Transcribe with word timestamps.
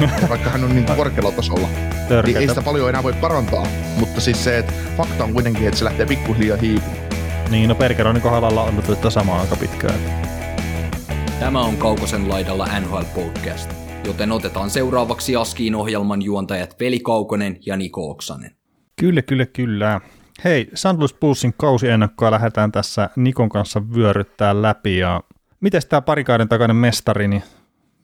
vaikka 0.28 0.50
hän 0.50 0.64
on 0.64 0.74
niin 0.74 0.86
korkealla 0.96 1.32
tasolla. 1.32 1.68
Niin 2.24 2.36
ei 2.36 2.48
sitä 2.48 2.62
paljon 2.62 2.88
enää 2.88 3.02
voi 3.02 3.12
parantaa, 3.12 3.66
mutta 3.98 4.20
siis 4.20 4.44
se, 4.44 4.58
että 4.58 4.72
fakta 4.96 5.24
on 5.24 5.32
kuitenkin, 5.32 5.66
että 5.66 5.78
se 5.78 5.84
lähtee 5.84 6.06
pikkuhiljaa 6.06 6.56
hiipumaan. 6.56 7.06
Niin, 7.50 7.68
no 7.68 7.74
Perkeronin 7.74 8.22
kohdalla 8.22 8.62
on 8.62 8.68
ollut 8.68 8.84
tätä 8.84 9.10
samaa 9.10 9.40
aika 9.40 9.56
pitkään. 9.56 10.00
Tämä 11.40 11.60
on 11.60 11.76
Kaukosen 11.76 12.28
laidalla 12.28 12.80
NHL 12.80 13.02
Podcast, 13.14 13.70
joten 14.06 14.32
otetaan 14.32 14.70
seuraavaksi 14.70 15.36
Askiin 15.36 15.74
ohjelman 15.74 16.22
juontajat 16.22 16.80
Veli 16.80 17.00
Kaukonen 17.00 17.58
ja 17.66 17.76
Niko 17.76 18.10
Oksanen. 18.10 18.50
Kyllä, 19.00 19.22
kyllä, 19.22 19.46
kyllä. 19.46 20.00
Hei, 20.44 20.68
St. 20.74 20.98
Louis 20.98 21.14
Bullsin 21.14 21.54
kausiennakkoa 21.56 22.30
lähdetään 22.30 22.72
tässä 22.72 23.10
Nikon 23.16 23.48
kanssa 23.48 23.82
vyöryttää 23.94 24.62
läpi 24.62 24.98
ja 24.98 25.20
miten 25.60 25.82
tämä 25.88 26.02
parikauden 26.02 26.48
takainen 26.48 26.76
mestari, 26.76 27.28
niin 27.28 27.42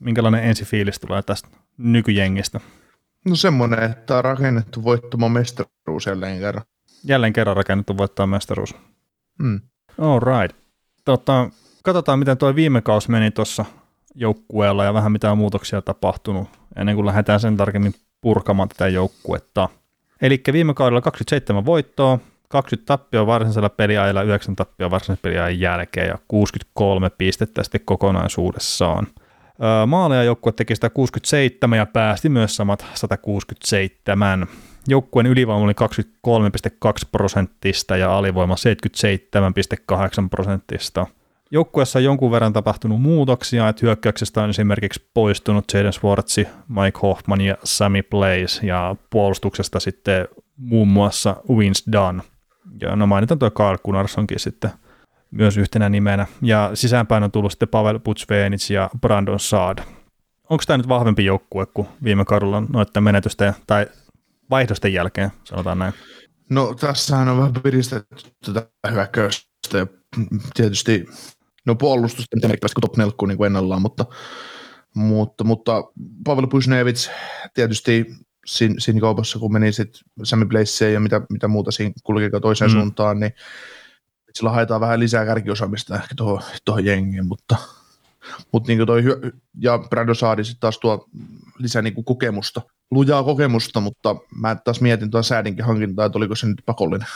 minkälainen 0.00 0.44
ensifiilis 0.44 0.98
tulee 0.98 1.22
tästä 1.22 1.48
nykyjengistä? 1.78 2.60
No 3.24 3.36
semmoinen, 3.36 3.82
että 3.82 4.16
on 4.16 4.24
rakennettu 4.24 4.84
voittamaan 4.84 5.32
mestaruus 5.32 6.06
jälleen 6.06 6.38
kerran. 6.38 6.64
Jälleen 7.04 7.32
kerran 7.32 7.56
rakennettu 7.56 7.96
voittaa 7.96 8.26
mestaruus. 8.26 8.74
Mm. 9.38 9.60
All 9.98 10.20
right. 10.20 10.56
Tota, 11.04 11.50
katsotaan, 11.82 12.18
miten 12.18 12.38
tuo 12.38 12.54
viime 12.54 12.80
kausi 12.80 13.10
meni 13.10 13.30
tuossa 13.30 13.64
joukkueella 14.14 14.84
ja 14.84 14.94
vähän 14.94 15.12
mitä 15.12 15.34
muutoksia 15.34 15.82
tapahtunut 15.82 16.48
ennen 16.76 16.94
kuin 16.94 17.06
lähdetään 17.06 17.40
sen 17.40 17.56
tarkemmin 17.56 17.94
purkamaan 18.20 18.68
tätä 18.68 18.88
joukkuetta. 18.88 19.68
Eli 20.22 20.42
viime 20.52 20.74
kaudella 20.74 21.00
27 21.00 21.64
voittoa, 21.64 22.18
20 22.48 22.86
tappia 22.86 23.26
varsinaisella 23.26 23.68
peliajalla, 23.68 24.22
9 24.22 24.56
tappia 24.56 24.90
varsinaisen 24.90 25.22
peliajan 25.22 25.60
jälkeen 25.60 26.08
ja 26.08 26.18
63 26.28 27.10
pistettä 27.10 27.62
sitten 27.62 27.80
kokonaisuudessaan. 27.84 29.06
Maaleja 29.86 30.22
joukkue 30.22 30.52
teki 30.52 30.76
167 30.76 31.78
ja 31.78 31.86
päästi 31.86 32.28
myös 32.28 32.56
samat 32.56 32.86
167. 32.94 34.46
Joukkueen 34.88 35.26
ylivoima 35.26 35.64
oli 35.64 35.72
23,2 35.72 37.08
prosenttista 37.12 37.96
ja 37.96 38.18
alivoima 38.18 38.54
77,8 40.22 40.28
prosenttista. 40.30 41.06
Joukkueessa 41.50 41.98
on 41.98 42.04
jonkun 42.04 42.30
verran 42.30 42.52
tapahtunut 42.52 43.02
muutoksia, 43.02 43.68
että 43.68 43.80
hyökkäyksestä 43.86 44.42
on 44.42 44.50
esimerkiksi 44.50 45.08
poistunut 45.14 45.64
Jaden 45.74 45.92
Swartzi, 45.92 46.48
Mike 46.68 46.98
Hoffman 47.02 47.40
ja 47.40 47.56
Sammy 47.64 48.02
Blaze 48.02 48.66
ja 48.66 48.96
puolustuksesta 49.10 49.80
sitten 49.80 50.28
muun 50.56 50.88
muassa 50.88 51.36
Vince 51.58 51.92
Dunn. 51.92 52.20
Ja 52.80 52.96
no 52.96 53.06
mainitaan 53.06 53.38
tuo 53.38 53.50
Carl 53.50 53.78
Gunnarssonkin 53.84 54.38
sitten 54.40 54.70
myös 55.32 55.56
yhtenä 55.56 55.88
nimenä. 55.88 56.26
Ja 56.42 56.70
sisäänpäin 56.74 57.22
on 57.22 57.32
tullut 57.32 57.52
sitten 57.52 57.68
Pavel 57.68 57.98
Putsvenits 57.98 58.70
ja 58.70 58.90
Brandon 59.00 59.40
Saad. 59.40 59.78
Onko 60.50 60.64
tämä 60.66 60.76
nyt 60.76 60.88
vahvempi 60.88 61.24
joukkue 61.24 61.66
kuin 61.66 61.88
viime 62.04 62.24
kaudella 62.24 62.62
noiden 62.68 63.02
menetysten 63.02 63.54
tai 63.66 63.86
vaihdosten 64.50 64.92
jälkeen, 64.92 65.30
sanotaan 65.44 65.78
näin? 65.78 65.92
No 66.50 66.74
tässähän 66.74 67.28
on 67.28 67.38
vähän 67.38 67.52
piristetty 67.62 68.16
tätä 68.44 68.68
hyökkäystä 68.90 69.78
ja 69.78 69.86
tietysti 70.54 71.06
no 71.66 71.74
puolustusta 71.74 72.36
mitä 72.36 72.48
merkittävästi 72.48 72.74
kuin 72.74 72.82
top 72.82 72.96
4 72.96 73.12
niin 73.26 73.36
kuin 73.36 73.46
ennallaan, 73.46 73.82
mutta, 73.82 74.06
mutta, 74.94 75.44
mutta 75.44 75.84
Pavel 76.24 76.46
Pusnevits 76.46 77.10
tietysti 77.54 78.06
siinä, 78.46 78.74
siinä 78.78 79.00
kaupassa, 79.00 79.38
kun 79.38 79.52
meni 79.52 79.72
sitten 79.72 80.02
Sammy 80.22 80.44
Blazeen 80.44 80.94
ja 80.94 81.00
mitä, 81.00 81.20
mitä 81.30 81.48
muuta 81.48 81.70
siinä 81.70 81.92
kulki 82.04 82.30
toiseen 82.42 82.70
mm. 82.70 82.72
suuntaan, 82.72 83.20
niin 83.20 83.32
sillä 84.34 84.50
haetaan 84.50 84.80
vähän 84.80 85.00
lisää 85.00 85.26
kärkiosaamista 85.26 85.94
ehkä 85.94 86.14
tuohon, 86.16 86.42
tuohon 86.64 86.84
jengiin, 86.84 87.26
mutta, 87.26 87.56
mutta 88.52 88.72
niin 88.72 88.86
toi, 88.86 89.02
ja 89.60 89.78
Brando 89.90 90.14
Saadi 90.14 90.44
sitten 90.44 90.60
taas 90.60 90.78
tuo 90.78 91.08
lisää 91.58 91.82
niin 91.82 92.04
kokemusta, 92.04 92.62
lujaa 92.90 93.22
kokemusta, 93.22 93.80
mutta 93.80 94.16
mä 94.36 94.54
taas 94.54 94.80
mietin 94.80 95.10
tuon 95.10 95.24
säädinkin 95.24 95.64
hankintaa, 95.64 96.06
että 96.06 96.18
oliko 96.18 96.34
se 96.34 96.46
nyt 96.46 96.62
pakollinen. 96.66 97.08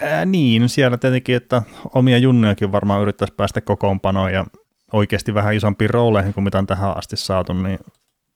Ää, 0.00 0.24
niin, 0.24 0.68
siellä 0.68 0.98
tietenkin, 0.98 1.36
että 1.36 1.62
omia 1.94 2.18
junnujakin 2.18 2.72
varmaan 2.72 3.02
yrittäisi 3.02 3.34
päästä 3.34 3.60
kokoonpanoon 3.60 4.32
ja 4.32 4.46
oikeasti 4.92 5.34
vähän 5.34 5.54
isompiin 5.54 5.90
rooleihin 5.90 6.34
kuin 6.34 6.44
mitä 6.44 6.58
on 6.58 6.66
tähän 6.66 6.96
asti 6.96 7.16
saatu, 7.16 7.52
niin 7.52 7.78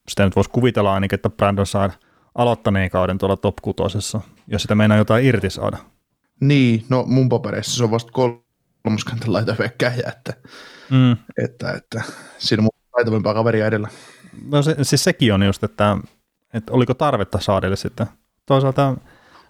sitä 0.08 0.24
nyt 0.24 0.36
voisi 0.36 0.50
kuvitella 0.50 0.94
ainakin, 0.94 1.14
että 1.14 1.30
Brandon 1.30 1.66
saa 1.66 1.90
aloittaneen 2.34 2.90
kauden 2.90 3.18
tuolla 3.18 3.36
top 3.36 3.56
kutosessa, 3.62 4.20
jos 4.46 4.62
sitä 4.62 4.74
meinaa 4.74 4.98
jotain 4.98 5.24
irti 5.24 5.50
saada. 5.50 5.78
Niin, 6.42 6.84
no 6.88 7.04
mun 7.06 7.28
papereissa 7.28 7.76
se 7.76 7.84
on 7.84 7.90
vasta 7.90 8.12
kolmoskentän 8.12 9.32
laitahyökkäjä, 9.32 10.08
että, 10.08 10.32
mm. 10.90 11.16
että, 11.44 11.72
että 11.72 12.02
siinä 12.38 12.60
on 12.60 12.64
mun 12.64 12.90
taitavimpaa 12.96 13.34
kaveria 13.34 13.66
edellä. 13.66 13.88
No 14.50 14.62
se, 14.62 14.76
siis 14.82 15.04
sekin 15.04 15.34
on 15.34 15.42
just, 15.42 15.64
että, 15.64 15.96
että 16.54 16.72
oliko 16.72 16.94
tarvetta 16.94 17.40
saadelle 17.40 17.76
sitten. 17.76 18.06
Toisaalta 18.46 18.96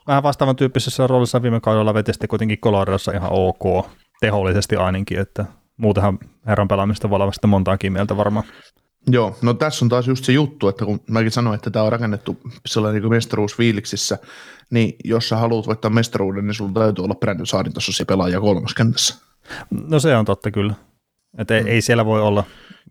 vähän 0.07 0.23
vastaavan 0.23 0.57
tyyppisessä 0.57 1.07
roolissa 1.07 1.43
viime 1.43 1.61
kaudella 1.61 1.95
veti 1.95 2.13
sitten 2.13 2.29
kuitenkin 2.29 2.59
Coloradossa 2.59 3.13
ihan 3.13 3.33
ok, 3.33 3.87
tehollisesti 4.21 4.77
ainakin, 4.77 5.19
että 5.19 5.45
muutenhan 5.77 6.19
herran 6.47 6.69
pelaamista 6.69 7.11
voi 7.11 7.17
olla 7.17 7.47
montaakin 7.47 7.93
mieltä 7.93 8.17
varmaan. 8.17 8.45
Joo, 9.07 9.39
no 9.43 9.55
tässä 9.55 9.85
on 9.85 9.89
taas 9.89 10.09
just 10.09 10.25
se 10.25 10.33
juttu, 10.33 10.69
että 10.69 10.85
kun 10.85 11.01
mäkin 11.11 11.31
sanoin, 11.31 11.55
että 11.55 11.71
tämä 11.71 11.85
on 11.85 11.93
rakennettu 11.93 12.41
sellainen 12.67 13.03
niin 13.03 13.11
mestaruusfiiliksissä, 13.11 14.19
niin 14.71 14.97
jos 15.05 15.29
sä 15.29 15.37
haluat 15.37 15.67
voittaa 15.67 15.91
mestaruuden, 15.91 16.47
niin 16.47 16.55
sulla 16.55 16.73
täytyy 16.73 17.05
olla 17.05 17.15
Brandon 17.15 17.47
Saadin 17.47 17.73
tuossa 17.73 17.93
se 17.93 18.05
pelaaja 18.05 18.41
kolmoskentässä. 18.41 19.15
No 19.71 20.01
se 20.01 20.17
on 20.17 20.25
totta 20.25 20.51
kyllä. 20.51 20.75
Että 21.39 21.57
ei, 21.57 21.63
mm. 21.63 21.69
ei 21.69 21.81
siellä 21.81 22.05
voi 22.05 22.21
olla 22.21 22.45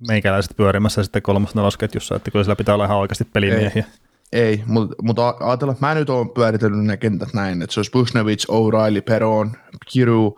meikäläiset 0.08 0.58
pyörimässä 0.58 1.04
sitten 1.04 1.22
kolmas 1.22 1.56
nelosketjussa, 1.56 2.16
että 2.16 2.32
kyllä 2.32 2.44
siellä 2.44 2.56
pitää 2.56 2.76
olla 2.76 2.86
ihan 2.86 2.98
oikeasti 2.98 3.26
pelimiehiä. 3.34 3.86
Ei, 4.32 4.42
ei 4.44 4.64
mutta, 4.66 4.96
mutta 5.02 5.36
ajatella, 5.40 5.72
että 5.74 5.86
mä 5.86 5.96
nyt 5.96 6.10
oon 6.10 6.30
pyöritellyt 6.30 6.86
ne 6.86 6.98
kentät 6.98 7.34
näin, 7.34 7.62
että 7.62 7.74
se 7.74 7.80
olisi 7.80 7.92
Bushnevich, 7.92 8.46
O'Reilly, 8.50 9.02
Peron, 9.02 9.52
Kiru, 9.92 10.36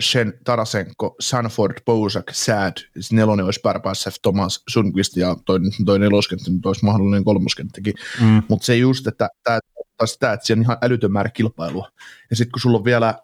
Shen 0.00 0.34
Tarasenko, 0.44 1.16
Sanford, 1.20 1.76
Bozak, 1.86 2.30
Sad, 2.32 2.72
nelonen 3.12 3.44
olisi 3.44 3.60
Barbassev, 3.62 4.12
Thomas, 4.22 4.62
Sundqvist 4.68 5.16
ja 5.16 5.36
toinen, 5.46 5.70
toi 5.84 5.98
neloskenttä 5.98 6.50
nyt 6.50 6.66
olisi 6.66 6.84
mahdollinen 6.84 7.24
kolmoskenttäkin. 7.24 7.94
Mm. 8.20 8.42
Mutta 8.48 8.66
se 8.66 8.76
just, 8.76 9.06
että 9.06 9.28
tämä 9.44 9.58
sitä, 10.04 10.32
että 10.32 10.46
siellä 10.46 10.60
on 10.60 10.64
ihan 10.64 10.76
älytön 10.82 11.12
määrä 11.12 11.30
kilpailua. 11.30 11.88
Ja 12.30 12.36
sitten 12.36 12.52
kun 12.52 12.60
sulla 12.60 12.78
on 12.78 12.84
vielä 12.84 13.14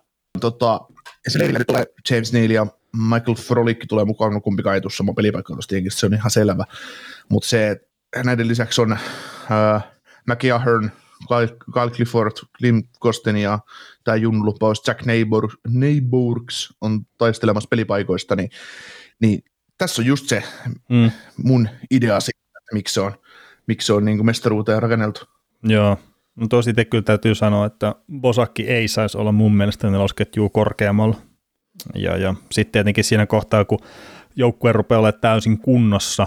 tota, 0.41 0.81
esimerkiksi 1.27 1.65
tulee 1.65 1.87
James 2.11 2.33
Neal 2.33 2.51
ja 2.51 2.67
Michael 2.97 3.37
Frolik 3.37 3.85
tulee 3.89 4.05
mukaan, 4.05 4.33
no 4.33 4.41
kumpikaan 4.41 4.75
ei 4.75 4.81
tule 4.81 4.93
sama 4.93 5.13
pelipaikka 5.15 5.55
se 5.89 6.07
on 6.07 6.15
ihan 6.15 6.31
selvä. 6.31 6.65
Mutta 7.31 7.49
se, 7.49 7.81
näiden 8.25 8.49
lisäksi 8.49 8.81
on 8.81 8.93
äh, 8.93 9.85
McIahern, 10.27 10.93
Kyle 11.73 11.91
Clifford, 11.91 12.33
Klim 12.59 12.83
Kosten 12.99 13.37
ja 13.37 13.59
tämä 14.05 14.17
junnulupaus 14.17 14.83
Jack 14.87 15.05
Neighbor, 15.05 15.49
Neighborks 15.69 16.75
on 16.81 17.01
taistelemassa 17.19 17.69
pelipaikoista, 17.69 18.37
niin, 18.37 18.51
niin 19.21 19.45
tässä 19.79 20.03
on 20.03 20.07
just 20.07 20.29
se 20.29 20.43
mm. 20.89 21.11
mun 21.45 21.69
idea 21.91 22.21
siitä, 22.21 22.59
että 22.59 22.75
miksi 22.75 22.95
se 22.95 23.01
on, 23.01 23.13
miksi 23.67 23.87
se 23.87 23.93
on 23.93 24.05
niin 24.05 24.27
mestaruuteen 24.27 24.83
rakenneltu. 24.83 25.21
Joo, 25.63 25.99
no 26.37 26.47
tosi 26.49 26.71
itse 26.71 26.85
kyllä 26.85 27.05
täytyy 27.05 27.35
sanoa, 27.35 27.67
että 27.67 27.95
Bosakki 28.21 28.63
ei 28.63 28.89
saisi 28.89 29.19
olla 29.19 29.33
mun 29.33 29.55
mielestä 29.57 29.91
nelosketjua 29.91 30.49
korkeammalla. 30.49 31.17
Ja, 31.95 32.17
ja 32.17 32.35
sitten 32.53 32.73
tietenkin 32.73 33.05
siinä 33.05 33.27
kohtaa, 33.27 33.65
kun 33.65 33.79
joukkue 34.37 34.73
rupeaa 34.73 34.99
olemaan 34.99 35.21
täysin 35.21 35.59
kunnossa, 35.59 36.27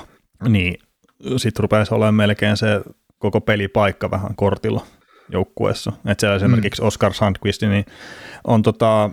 niin 0.49 0.77
sitten 1.37 1.63
rupeaisi 1.63 1.93
olemaan 1.93 2.13
melkein 2.13 2.57
se 2.57 2.81
koko 3.19 3.41
pelipaikka 3.41 4.11
vähän 4.11 4.35
kortilla 4.35 4.81
joukkueessa. 5.29 5.93
Että 6.05 6.21
siellä 6.21 6.35
esimerkiksi 6.35 6.81
mm. 6.81 6.87
Oscar 6.87 7.13
Sandqvist 7.13 7.61
niin 7.61 7.85
on 8.43 8.61
tota, 8.61 9.09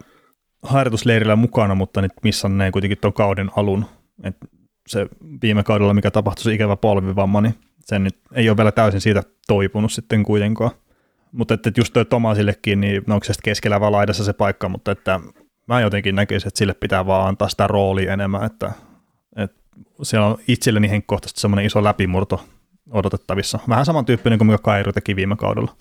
harjoitusleirillä 0.62 1.36
mukana, 1.36 1.74
mutta 1.74 2.02
nyt 2.02 2.12
missanneen 2.22 2.72
kuitenkin 2.72 2.98
tuon 3.00 3.12
kauden 3.12 3.50
alun. 3.56 3.86
Et 4.22 4.36
se 4.88 5.06
viime 5.42 5.62
kaudella, 5.62 5.94
mikä 5.94 6.10
tapahtui, 6.10 6.44
se 6.44 6.52
ikävä 6.52 6.76
polvivamma, 6.76 7.40
niin 7.40 7.54
se 7.80 7.98
nyt 7.98 8.18
ei 8.32 8.48
ole 8.48 8.56
vielä 8.56 8.72
täysin 8.72 9.00
siitä 9.00 9.22
toipunut 9.46 9.92
sitten 9.92 10.22
kuitenkaan. 10.22 10.70
Mutta 11.32 11.54
että 11.54 11.70
just 11.76 11.92
toi 11.92 12.04
Tomasillekin, 12.04 12.80
niin 12.80 13.02
onko 13.12 13.24
se 13.24 13.32
keskellä 13.42 13.80
vaan 13.80 13.92
laidassa 13.92 14.24
se 14.24 14.32
paikka, 14.32 14.68
mutta 14.68 14.90
että 14.92 15.20
mä 15.68 15.80
jotenkin 15.80 16.14
näkisin, 16.14 16.48
että 16.48 16.58
sille 16.58 16.74
pitää 16.74 17.06
vaan 17.06 17.28
antaa 17.28 17.48
sitä 17.48 17.66
roolia 17.66 18.12
enemmän, 18.12 18.44
että, 18.44 18.72
että 19.36 19.56
siellä 20.02 20.26
on 20.26 20.38
itselleni 20.48 20.90
henkkohtaisesti 20.90 21.40
semmoinen 21.40 21.66
iso 21.66 21.84
läpimurto 21.84 22.44
odotettavissa. 22.90 23.58
Vähän 23.68 23.86
samantyyppinen 23.86 24.38
kuin 24.38 24.46
mikä 24.46 24.58
Kairu 24.58 24.92
teki 24.92 25.16
viime 25.16 25.36
kaudella. 25.36 25.76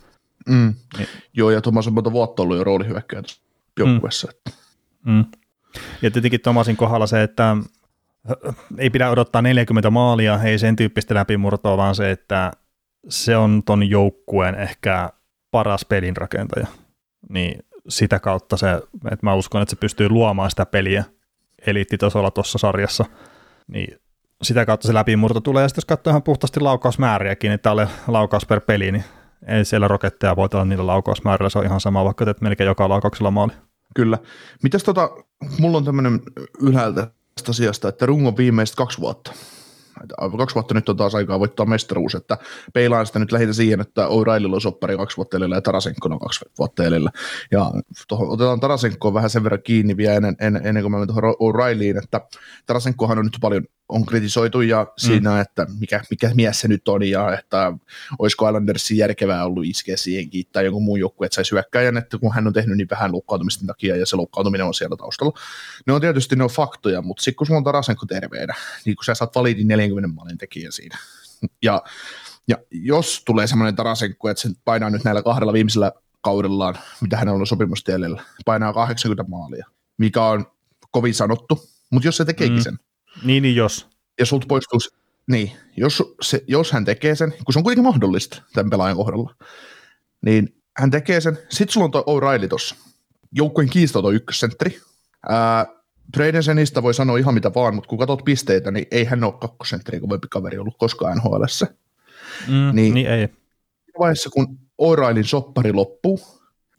Mm. 0.49 0.73
Niin. 0.97 1.07
Joo, 1.33 1.49
ja 1.49 1.61
Thomas 1.61 1.87
on 1.87 1.93
monta 1.93 2.11
vuotta 2.11 2.43
ollut 2.43 2.57
jo 2.57 2.63
roolihyökkäjä 2.63 3.21
tuossa 3.21 3.41
joukkueessa. 3.79 4.31
Mm. 5.05 5.13
Mm. 5.13 5.25
Ja 6.01 6.11
tietenkin 6.11 6.41
Tomasin 6.41 6.77
kohdalla 6.77 7.07
se, 7.07 7.23
että 7.23 7.57
ei 8.77 8.89
pidä 8.89 9.09
odottaa 9.09 9.41
40 9.41 9.89
maalia, 9.89 10.43
ei 10.43 10.59
sen 10.59 10.75
tyyppistä 10.75 11.15
läpimurtoa, 11.15 11.77
vaan 11.77 11.95
se, 11.95 12.11
että 12.11 12.51
se 13.09 13.37
on 13.37 13.61
ton 13.65 13.89
joukkueen 13.89 14.55
ehkä 14.55 15.09
paras 15.51 15.85
pelinrakentaja. 15.85 16.67
Niin 17.29 17.65
sitä 17.89 18.19
kautta 18.19 18.57
se, 18.57 18.73
että 19.11 19.25
mä 19.25 19.33
uskon, 19.33 19.61
että 19.61 19.69
se 19.69 19.79
pystyy 19.79 20.09
luomaan 20.09 20.49
sitä 20.49 20.65
peliä 20.65 21.03
eliittitasolla 21.67 22.31
tuossa 22.31 22.57
sarjassa, 22.57 23.05
niin 23.67 23.99
sitä 24.43 24.65
kautta 24.65 24.87
se 24.87 24.93
läpimurto 24.93 25.41
tulee. 25.41 25.61
Ja 25.61 25.67
sitten 25.67 25.79
jos 25.79 25.85
katsoo 25.85 26.11
ihan 26.11 26.23
puhtaasti 26.23 26.59
laukausmääriäkin, 26.59 27.51
että 27.51 27.71
ole 27.71 27.87
laukaus 28.07 28.45
per 28.45 28.61
peli, 28.61 28.91
niin 28.91 29.03
ei 29.47 29.65
siellä 29.65 29.87
roketteja 29.87 30.35
voi 30.35 30.49
olla 30.53 30.65
niillä 30.65 30.87
laukausmäärillä, 30.87 31.49
se 31.49 31.59
on 31.59 31.65
ihan 31.65 31.81
sama, 31.81 32.05
vaikka 32.05 32.25
teet 32.25 32.41
melkein 32.41 32.67
joka 32.67 32.89
laukauksella 32.89 33.31
maali. 33.31 33.53
Kyllä. 33.95 34.17
Mitäs 34.63 34.83
tota, 34.83 35.09
mulla 35.59 35.77
on 35.77 35.85
tämmöinen 35.85 36.21
ylhäältä 36.61 37.07
tästä 37.35 37.51
asiasta, 37.51 37.89
että 37.89 38.05
rungon 38.05 38.37
viimeiset 38.37 38.75
kaksi 38.75 39.01
vuotta. 39.01 39.33
Kaksi 40.37 40.55
vuotta 40.55 40.73
nyt 40.73 40.89
on 40.89 40.97
taas 40.97 41.15
aikaa 41.15 41.39
voittaa 41.39 41.65
mestaruus, 41.65 42.15
että 42.15 42.37
peilaan 42.73 43.05
sitä 43.05 43.19
nyt 43.19 43.31
lähinnä 43.31 43.53
siihen, 43.53 43.81
että 43.81 44.05
O'Reillylla 44.05 44.55
on 44.55 44.61
soppari 44.61 44.97
kaksi 44.97 45.17
vuotta 45.17 45.37
edellä 45.37 45.55
ja 45.55 45.61
Tarasenko 45.61 46.09
on 46.09 46.19
kaksi 46.19 46.45
vuotta 46.59 46.83
edellä. 46.83 47.11
Ja 47.51 47.71
tohon, 48.07 48.29
otetaan 48.29 48.59
Tarasenkoon 48.59 49.13
vähän 49.13 49.29
sen 49.29 49.43
verran 49.43 49.63
kiinni 49.63 49.97
vielä 49.97 50.15
ennen, 50.15 50.35
ennen, 50.39 50.67
ennen 50.67 50.83
kuin 50.83 50.91
mä 50.91 50.97
menen 50.97 51.15
tuohon 51.15 51.33
O'Reillyin, 51.33 52.03
että 52.03 52.21
Tarasenkohan 52.65 53.19
on 53.19 53.25
nyt 53.25 53.37
paljon 53.41 53.63
on 53.89 54.05
kritisoitu 54.05 54.61
ja 54.61 54.87
siinä, 54.97 55.29
mm. 55.29 55.41
että 55.41 55.67
mikä, 55.79 56.01
mikä 56.09 56.31
mies 56.35 56.59
se 56.59 56.67
nyt 56.67 56.87
on 56.87 57.03
ja 57.03 57.37
että 57.39 57.73
olisiko 58.19 58.47
Islandersin 58.47 58.97
järkevää 58.97 59.45
ollut 59.45 59.65
iskeä 59.65 59.97
siihenkin 59.97 60.45
tai 60.51 60.65
jonkun 60.65 60.83
muun 60.83 60.99
joukku, 60.99 61.23
että 61.23 61.35
saisi 61.35 61.51
hyökkäjän, 61.51 61.97
että 61.97 62.17
kun 62.17 62.33
hän 62.33 62.47
on 62.47 62.53
tehnyt 62.53 62.77
niin 62.77 62.87
vähän 62.89 63.11
loukkaantumisten 63.11 63.67
takia 63.67 63.95
ja 63.95 64.05
se 64.05 64.15
loukkaantuminen 64.15 64.67
on 64.67 64.73
siellä 64.73 64.95
taustalla. 64.95 65.39
Ne 65.87 65.93
on 65.93 66.01
tietysti 66.01 66.35
ne 66.35 66.43
on 66.43 66.49
faktoja, 66.49 67.01
mutta 67.01 67.23
sitten 67.23 67.35
kun 67.35 67.47
sulla 67.47 67.57
on 67.57 67.63
Tarasenko 67.63 68.05
terveenä, 68.05 68.53
niin 68.85 68.95
kun 68.95 69.05
sä 69.05 69.15
saat 69.15 69.35
validin 69.35 69.67
40 69.83 70.15
maalin 70.15 70.37
tekijän 70.37 70.71
siinä. 70.71 70.97
Ja, 71.61 71.83
ja 72.47 72.57
jos 72.71 73.23
tulee 73.25 73.47
semmoinen 73.47 73.75
Tarasenko, 73.75 74.29
että 74.29 74.41
se 74.41 74.49
painaa 74.65 74.89
nyt 74.89 75.03
näillä 75.03 75.23
kahdella 75.23 75.53
viimeisellä 75.53 75.91
kaudellaan, 76.21 76.75
mitä 77.01 77.17
hänellä 77.17 77.39
on 77.39 77.47
sopimustielellä, 77.47 78.23
painaa 78.45 78.73
80 78.73 79.23
maalia, 79.27 79.65
mikä 79.97 80.23
on 80.23 80.45
kovin 80.91 81.13
sanottu, 81.13 81.69
mutta 81.89 82.07
jos 82.07 82.17
se 82.17 82.25
tekeekin 82.25 82.57
mm. 82.57 82.63
sen, 82.63 82.79
niin, 83.23 83.43
niin 83.43 83.55
jos. 83.55 83.87
Ja 84.19 84.25
sulta 84.25 84.47
poistuu, 84.47 84.79
niin, 85.27 85.51
jos, 85.77 86.03
se, 86.21 86.43
jos 86.47 86.71
hän 86.71 86.85
tekee 86.85 87.15
sen, 87.15 87.33
kun 87.45 87.53
se 87.53 87.59
on 87.59 87.63
kuitenkin 87.63 87.83
mahdollista 87.83 88.43
tämän 88.53 88.69
pelaajan 88.69 88.97
kohdalla, 88.97 89.35
niin 90.25 90.55
hän 90.77 90.91
tekee 90.91 91.21
sen. 91.21 91.39
Sitten 91.49 91.73
sulla 91.73 91.85
on 91.85 91.91
tuo 91.91 92.01
O'Reilly 92.01 92.47
tuossa. 92.47 92.75
Joukkueen 93.31 93.69
kiistoton 93.69 94.15
ykkössentteri. 94.15 94.81
Bradensenista 96.11 96.83
voi 96.83 96.93
sanoa 96.93 97.17
ihan 97.17 97.33
mitä 97.33 97.51
vaan, 97.55 97.75
mutta 97.75 97.87
kun 97.87 97.97
katsot 97.97 98.25
pisteitä, 98.25 98.71
niin 98.71 98.85
ei 98.91 99.05
hän 99.05 99.23
ole 99.23 99.33
kakkosentteri 99.33 99.99
kovempi 99.99 100.27
kaveri 100.27 100.57
ollut 100.57 100.77
koskaan 100.77 101.17
nhl 101.17 101.43
mm, 102.47 102.75
niin, 102.75 102.93
niin 102.93 103.07
ei. 103.07 103.29
Vaiheessa, 103.99 104.29
kun 104.29 104.57
O'Reillyn 104.81 105.27
soppari 105.27 105.73
loppuu, 105.73 106.19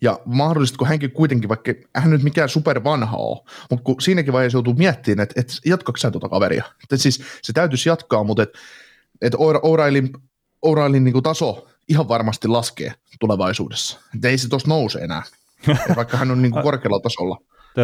ja 0.01 0.21
mahdollisesti, 0.25 0.79
kun 0.79 0.89
hänkin 0.89 1.11
kuitenkin, 1.11 1.49
vaikka 1.49 1.73
hän 1.97 2.11
nyt 2.11 2.23
mikään 2.23 2.49
super 2.49 2.85
vanha 2.85 3.17
ole, 3.17 3.45
mutta 3.71 3.85
kun 3.85 4.01
siinäkin 4.01 4.33
vaiheessa 4.33 4.57
joutuu 4.57 4.75
miettimään, 4.75 5.23
että, 5.23 5.41
että 5.41 5.55
jatkako 5.67 5.97
sä 5.97 6.11
tuota 6.11 6.29
kaveria. 6.29 6.65
Että 6.83 6.97
siis 6.97 7.23
se 7.43 7.53
täytyisi 7.53 7.89
jatkaa, 7.89 8.25
mutta 8.25 8.43
että, 8.43 8.59
että 9.23 9.39
O'Reillyn, 9.39 10.21
O'Reillyn 10.67 11.01
niin 11.01 11.23
taso 11.23 11.69
ihan 11.89 12.09
varmasti 12.09 12.49
laskee 12.49 12.93
tulevaisuudessa. 13.21 14.01
Että 14.15 14.29
ei 14.29 14.39
se 14.39 14.49
tuossa 14.49 14.69
nouse 14.69 14.99
enää. 14.99 15.23
Vaikka 15.97 16.17
hän 16.17 16.31
on 16.31 16.43
niin 16.43 16.53
kuin 16.53 16.63
korkealla 16.63 17.01
tasolla, 17.01 17.39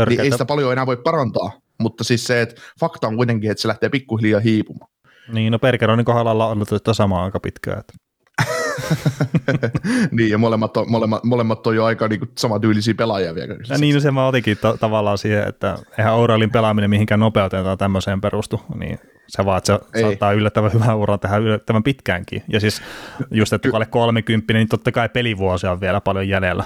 niin 0.09 0.21
ei 0.21 0.31
sitä 0.31 0.45
paljon 0.45 0.73
enää 0.73 0.87
voi 0.87 0.97
parantaa. 0.97 1.53
Mutta 1.81 2.05
siis 2.05 2.25
se, 2.25 2.43
että 2.43 2.63
fakta 2.81 3.07
on 3.09 3.17
kuitenkin, 3.17 3.51
että 3.51 3.63
se 3.63 3.69
lähtee 3.69 3.89
pikkuhiljaa 3.89 4.41
hiipumaan. 4.41 4.91
Niin, 5.33 5.53
no 5.53 5.59
Perkeronin 5.59 6.05
kohdalla 6.05 6.47
on 6.47 6.53
ollut 6.53 6.69
samaa 6.93 7.25
aika 7.25 7.41
pitkään. 7.41 7.79
Että. 7.81 7.93
niin, 10.11 10.31
ja 10.31 10.39
molemmat 10.39 10.77
on, 10.77 10.91
molemmat, 10.91 11.25
molemmat 11.25 11.67
on 11.67 11.77
jo 11.77 11.85
aika 11.85 12.09
niin 12.09 12.19
kuin, 12.19 12.31
samantyylisiä 12.39 12.95
pelaajia 12.95 13.35
vielä. 13.35 13.55
Ja 13.69 13.79
niin, 13.79 13.95
no 13.95 14.01
se 14.01 14.11
mä 14.11 14.27
otinkin 14.27 14.59
ta- 14.59 14.77
tavallaan 14.77 15.19
siihen, 15.19 15.49
että 15.49 15.79
eihän 15.99 16.15
Ouralin 16.15 16.51
pelaaminen 16.51 16.91
mihinkään 16.91 17.21
nopeuteen 17.21 17.65
tai 17.65 17.77
tämmöiseen 17.77 18.21
perustu, 18.21 18.61
niin 18.75 18.99
se 19.29 19.45
vaan, 19.45 19.59
että 19.59 19.79
se 19.93 19.99
Ei. 19.99 20.03
saattaa 20.03 20.33
yllättävän 20.33 20.73
hyvän 20.73 20.97
uran 20.97 21.21
tehdä 21.21 21.37
yllättävän 21.37 21.83
pitkäänkin. 21.83 22.43
Ja 22.49 22.61
siis 22.61 22.83
just, 23.31 23.53
että 23.53 23.69
alle 23.73 23.87
30, 23.87 24.53
niin 24.53 24.69
totta 24.69 24.93
kai 24.93 25.09
pelivuosia 25.09 25.73
on 25.73 25.81
vielä 25.81 26.01
paljon 26.01 26.29
jäljellä. 26.29 26.65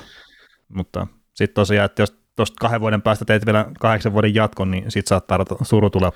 Mutta 0.68 1.06
sitten 1.34 1.54
tosiaan, 1.54 1.84
että 1.86 2.02
jos 2.02 2.23
tuosta 2.36 2.56
kahden 2.60 2.80
vuoden 2.80 3.02
päästä 3.02 3.24
teet 3.24 3.46
vielä 3.46 3.66
kahdeksan 3.80 4.12
vuoden 4.12 4.34
jatkon, 4.34 4.70
niin 4.70 4.90
sitten 4.90 5.08
saattaa 5.08 5.44
suru 5.62 5.90
tulee 5.90 6.10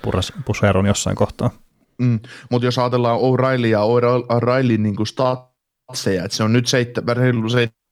pusheron 0.45 0.85
jossain 0.85 1.15
kohtaa. 1.15 1.49
Mm, 1.97 2.19
mutta 2.51 2.65
jos 2.65 2.79
ajatellaan 2.79 3.19
O'Reilly 3.19 3.65
ja 3.65 3.79
O'Reillyn 3.79 4.81
niin 4.81 5.07
stat, 5.07 5.49
matseja, 5.89 6.25
että 6.25 6.37
se 6.37 6.43
on 6.43 6.53
nyt 6.53 6.67
7, 6.67 7.15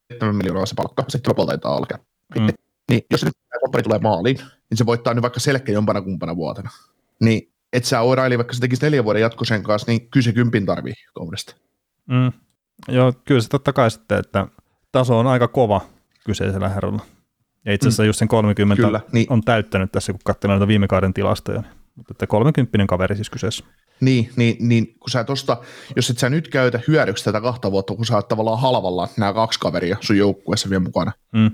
7 0.09 0.35
miljoonaa 0.35 0.65
se 0.65 0.75
palkka, 0.75 1.03
7 1.07 1.47
taitaa 1.47 1.75
olla. 1.75 1.88
Mm. 2.39 2.47
Niin 2.91 3.01
jos 3.12 3.25
nyt 3.25 3.33
tulee 3.83 4.00
maaliin, 4.00 4.38
niin 4.69 4.77
se 4.77 4.85
voittaa 4.85 5.13
nyt 5.13 5.21
vaikka 5.21 5.39
selkeä 5.39 5.74
jompana 5.74 6.01
kumpana 6.01 6.35
vuotena. 6.35 6.69
Niin 7.19 7.53
et 7.74 7.85
sä 7.85 8.01
Oraili, 8.01 8.38
vaikka 8.38 8.53
se 8.53 8.59
tekisi 8.59 8.85
neljän 8.85 9.06
vuoden 9.06 9.21
jatkosen 9.21 9.63
kanssa, 9.63 9.91
niin 9.91 10.09
kyllä 10.09 10.24
se 10.24 10.33
kympin 10.33 10.65
tarvii 10.65 10.94
kaudesta. 11.13 11.56
Mm. 12.06 12.31
Joo, 12.88 13.13
kyllä 13.25 13.41
se 13.41 13.50
totta 13.50 13.74
kai 13.74 13.91
sitten, 13.91 14.19
että 14.19 14.47
taso 14.91 15.19
on 15.19 15.27
aika 15.27 15.47
kova 15.47 15.81
kyseisellä 16.25 16.69
herralla. 16.69 17.06
Ja 17.67 17.73
itse 17.73 17.87
asiassa 17.87 18.03
mm. 18.03 18.07
just 18.07 18.19
sen 18.19 18.27
30 18.27 18.83
kyllä, 18.83 19.01
niin. 19.11 19.27
on 19.29 19.41
täyttänyt 19.41 19.91
tässä, 19.91 20.13
kun 20.13 20.19
katselee 20.23 20.55
näitä 20.55 20.67
viime 20.67 20.87
kauden 20.87 21.13
tilastoja. 21.13 21.63
Mutta 21.95 22.11
että 22.11 22.27
30 22.27 22.77
kaveri 22.87 23.15
siis 23.15 23.29
kyseessä. 23.29 23.65
Niin, 24.01 24.29
niin, 24.35 24.55
niin 24.59 24.87
kun 24.87 25.09
sä 25.09 25.23
tosta, 25.23 25.57
jos 25.95 26.09
et 26.09 26.17
sä 26.17 26.29
nyt 26.29 26.47
käytä 26.47 26.79
hyödyksi 26.87 27.23
tätä 27.23 27.41
kahta 27.41 27.71
vuotta, 27.71 27.95
kun 27.95 28.05
sä 28.05 28.15
oot 28.15 28.27
tavallaan 28.27 28.59
halvalla 28.59 29.07
nämä 29.17 29.33
kaksi 29.33 29.59
kaveria 29.59 29.97
sun 30.01 30.17
joukkueessa 30.17 30.69
vielä 30.69 30.83
mukana, 30.83 31.11
mm. 31.33 31.51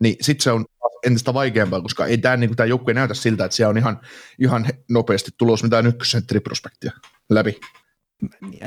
niin 0.00 0.16
sit 0.20 0.40
se 0.40 0.50
on 0.50 0.64
entistä 1.06 1.34
vaikeampaa, 1.34 1.80
koska 1.80 2.06
ei 2.06 2.18
tämä 2.18 2.36
niinku, 2.36 2.62
joukkue 2.62 2.94
näytä 2.94 3.14
siltä, 3.14 3.44
että 3.44 3.56
siellä 3.56 3.70
on 3.70 3.78
ihan, 3.78 4.00
ihan 4.38 4.66
nopeasti 4.90 5.30
tulos 5.38 5.62
mitään 5.62 5.86
ykkössentteriprospektia 5.86 6.92
läpi. 7.30 7.60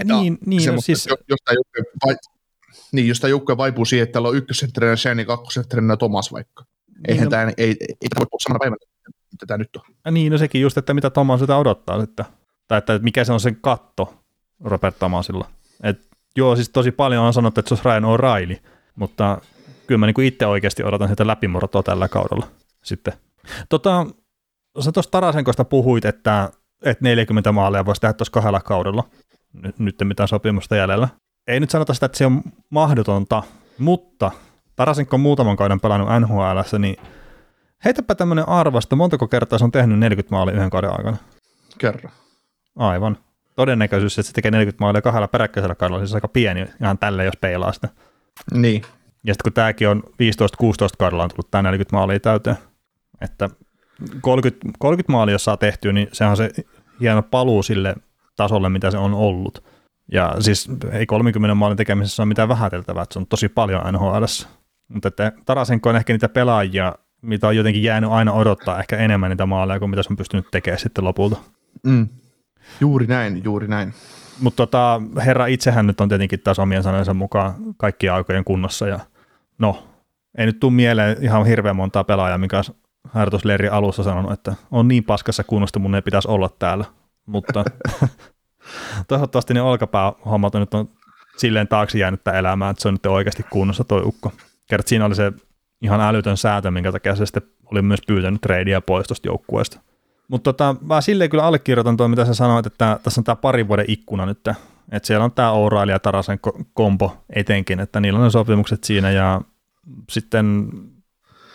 Niin, 0.03 0.37
niin 0.45 0.73
no 0.73 0.81
siis... 0.81 1.07
Jos, 1.29 1.39
tämä 1.45 1.55
joukkue, 1.55 1.93
vai, 2.05 2.15
niin, 2.91 3.07
jos 3.07 3.19
tämä 3.19 3.29
joukkue 3.29 3.57
vaipuu 3.57 3.85
siihen, 3.85 4.03
että 4.03 4.13
täällä 4.13 4.29
on 4.29 4.37
ykkössentterinä 4.37 4.95
Shane 4.95 5.21
ja 5.21 5.25
kakkosentterinä 5.25 5.97
Thomas 5.97 6.31
vaikka. 6.31 6.65
Eihän 7.07 7.21
niin, 7.21 7.23
no. 7.23 7.29
tämä, 7.29 7.43
ei, 7.43 7.53
ei, 7.57 7.75
ei 7.79 8.09
tämä 8.15 8.25
voi 8.31 8.39
samana 8.39 8.59
päivänä, 8.59 8.77
mitä 9.31 9.45
tämä 9.47 9.57
nyt 9.57 9.69
on. 9.75 10.13
Niin, 10.13 10.31
no 10.31 10.37
sekin 10.37 10.61
just, 10.61 10.77
että 10.77 10.93
mitä 10.93 11.09
Thomas 11.09 11.39
sitä 11.39 11.57
odottaa 11.57 12.01
sitten 12.01 12.25
tai 12.67 12.77
että 12.77 12.99
mikä 12.99 13.23
se 13.23 13.33
on 13.33 13.39
sen 13.39 13.57
katto 13.61 14.13
Robert 14.63 14.99
Tamasilla. 14.99 15.47
Et 15.83 16.01
joo, 16.37 16.55
siis 16.55 16.69
tosi 16.69 16.91
paljon 16.91 17.23
on 17.23 17.33
sanottu, 17.33 17.59
että 17.59 17.69
se 17.69 17.73
olisi 17.73 17.89
Ryan 17.89 18.03
O'Reilly, 18.03 18.69
mutta 18.95 19.41
kyllä 19.87 19.99
mä 19.99 20.05
niin 20.05 20.23
itse 20.27 20.45
oikeasti 20.45 20.83
odotan 20.83 21.09
sitä 21.09 21.27
läpimurtoa 21.27 21.83
tällä 21.83 22.07
kaudella 22.07 22.47
sitten. 22.83 23.13
Tota, 23.69 24.05
sä 24.79 24.91
tuosta 24.91 25.11
Tarasenkosta 25.11 25.65
puhuit, 25.65 26.05
että, 26.05 26.49
että 26.83 27.03
40 27.03 27.51
maalia 27.51 27.85
voisi 27.85 28.01
tehdä 28.01 28.13
tuossa 28.13 28.31
kahdella 28.31 28.59
kaudella, 28.59 29.03
nyt, 29.53 29.79
nyt 29.79 29.95
mitään 30.03 30.27
sopimusta 30.27 30.75
jäljellä. 30.75 31.09
Ei 31.47 31.59
nyt 31.59 31.69
sanota 31.69 31.93
sitä, 31.93 32.05
että 32.05 32.17
se 32.17 32.25
on 32.25 32.41
mahdotonta, 32.69 33.43
mutta 33.77 34.31
Tarasenko 34.77 35.15
on 35.15 35.19
muutaman 35.19 35.57
kauden 35.57 35.79
pelannut 35.79 36.09
NHL, 36.19 36.77
niin 36.79 36.97
heitäpä 37.85 38.15
tämmöinen 38.15 38.49
arvasta, 38.49 38.95
montako 38.95 39.27
kertaa 39.27 39.59
se 39.59 39.65
on 39.65 39.71
tehnyt 39.71 39.99
40 39.99 40.35
maalia 40.35 40.55
yhden 40.55 40.69
kauden 40.69 40.91
aikana? 40.91 41.17
Kerran. 41.77 42.13
Aivan. 42.75 43.17
Todennäköisyys, 43.55 44.19
että 44.19 44.27
se 44.27 44.33
tekee 44.33 44.51
40 44.51 44.83
maalia 44.83 45.01
kahdella 45.01 45.27
peräkkäisellä 45.27 45.75
kaudella, 45.75 45.99
siis 45.99 46.15
aika 46.15 46.27
pieni 46.27 46.65
ihan 46.81 46.97
tälle, 46.97 47.25
jos 47.25 47.37
peilaa 47.41 47.73
sitä. 47.73 47.89
Niin. 48.53 48.81
Ja 49.23 49.33
sitten 49.33 49.43
kun 49.43 49.53
tämäkin 49.53 49.89
on 49.89 50.03
15-16 50.05 50.09
kaudella 50.97 51.23
on 51.23 51.29
tullut 51.29 51.51
tämä 51.51 51.61
40 51.61 51.95
maalia 51.95 52.19
täyteen, 52.19 52.57
että 53.21 53.49
30, 54.21 54.67
30 54.79 55.11
maalia, 55.11 55.33
jos 55.33 55.43
saa 55.43 55.57
tehtyä, 55.57 55.91
niin 55.91 56.09
se 56.11 56.25
on 56.25 56.37
se 56.37 56.49
hieno 56.99 57.23
paluu 57.23 57.63
sille 57.63 57.95
tasolle, 58.35 58.69
mitä 58.69 58.91
se 58.91 58.97
on 58.97 59.13
ollut. 59.13 59.63
Ja 60.11 60.35
siis 60.39 60.69
ei 60.91 61.05
30 61.05 61.55
maalin 61.55 61.77
tekemisessä 61.77 62.23
ole 62.23 62.27
mitään 62.27 62.49
vähäteltävää, 62.49 63.03
että 63.03 63.13
se 63.13 63.19
on 63.19 63.27
tosi 63.27 63.49
paljon 63.49 63.93
nhl 63.93 64.23
Mutta 64.87 65.07
että 65.07 65.31
Tarasenko 65.45 65.89
on 65.89 65.95
ehkä 65.95 66.13
niitä 66.13 66.29
pelaajia, 66.29 66.95
mitä 67.21 67.47
on 67.47 67.55
jotenkin 67.55 67.83
jäänyt 67.83 68.11
aina 68.11 68.33
odottaa 68.33 68.79
ehkä 68.79 68.97
enemmän 68.97 69.29
niitä 69.29 69.45
maaleja 69.45 69.79
kuin 69.79 69.89
mitä 69.89 70.03
se 70.03 70.09
on 70.13 70.17
pystynyt 70.17 70.51
tekemään 70.51 70.79
sitten 70.79 71.03
lopulta. 71.03 71.37
Mm. 71.83 72.07
Juuri 72.81 73.07
näin, 73.07 73.43
juuri 73.43 73.67
näin. 73.67 73.93
Mutta 74.39 74.57
tota, 74.57 75.01
herra 75.25 75.45
itsehän 75.45 75.87
nyt 75.87 76.01
on 76.01 76.09
tietenkin 76.09 76.39
taas 76.39 76.59
omien 76.59 76.83
sanojensa 76.83 77.13
mukaan 77.13 77.55
kaikkien 77.77 78.13
aikojen 78.13 78.43
kunnossa 78.43 78.87
ja 78.87 78.99
no, 79.59 79.87
ei 80.37 80.45
nyt 80.45 80.59
tule 80.59 80.73
mieleen 80.73 81.17
ihan 81.21 81.45
hirveän 81.45 81.75
montaa 81.75 82.03
pelaajaa, 82.03 82.37
mikä 82.37 82.61
harjoitusleiri 83.09 83.67
alussa 83.67 84.03
sanonut, 84.03 84.31
että 84.31 84.55
on 84.71 84.87
niin 84.87 85.03
paskassa 85.03 85.43
kunnosta, 85.43 85.79
mun 85.79 85.95
ei 85.95 86.01
pitäisi 86.01 86.27
olla 86.27 86.49
täällä, 86.59 86.85
mutta 87.25 87.65
Toivottavasti 89.07 89.53
ne 89.53 89.61
olkapäähommat 89.61 90.55
on 90.55 90.61
nyt 90.61 90.73
on 90.73 90.89
silleen 91.37 91.67
taakse 91.67 91.97
jäänyt 91.97 92.27
elämään, 92.27 92.71
että 92.71 92.81
se 92.81 92.87
on 92.87 92.93
nyt 92.93 93.05
oikeasti 93.05 93.43
kunnossa 93.43 93.83
toi 93.83 94.01
ukko. 94.05 94.31
Kerrot, 94.67 94.87
siinä 94.87 95.05
oli 95.05 95.15
se 95.15 95.31
ihan 95.81 96.01
älytön 96.01 96.37
säätö, 96.37 96.71
minkä 96.71 96.91
takia 96.91 97.15
se 97.15 97.25
sitten 97.25 97.43
oli 97.71 97.81
myös 97.81 97.99
pyytänyt 98.07 98.41
treidiä 98.41 98.81
pois 98.81 99.07
tuosta 99.07 99.27
joukkueesta. 99.27 99.79
Mutta 100.27 100.53
tota, 100.53 100.75
mä 100.81 101.01
silleen 101.01 101.29
kyllä 101.29 101.43
allekirjoitan 101.43 101.97
tuo, 101.97 102.07
mitä 102.07 102.25
sä 102.25 102.33
sanoit, 102.33 102.65
että 102.65 102.99
tässä 103.03 103.21
on 103.21 103.25
tämä 103.25 103.35
parin 103.35 103.67
vuoden 103.67 103.85
ikkuna 103.87 104.25
nyt, 104.25 104.47
että 104.91 105.07
siellä 105.07 105.25
on 105.25 105.31
tämä 105.31 105.51
Ouraili 105.51 105.91
ja 105.91 105.99
Tarasen 105.99 106.39
kompo 106.73 107.23
etenkin, 107.35 107.79
että 107.79 107.99
niillä 107.99 108.19
on 108.19 108.23
ne 108.23 108.29
sopimukset 108.29 108.83
siinä 108.83 109.11
ja 109.11 109.41
sitten, 110.09 110.69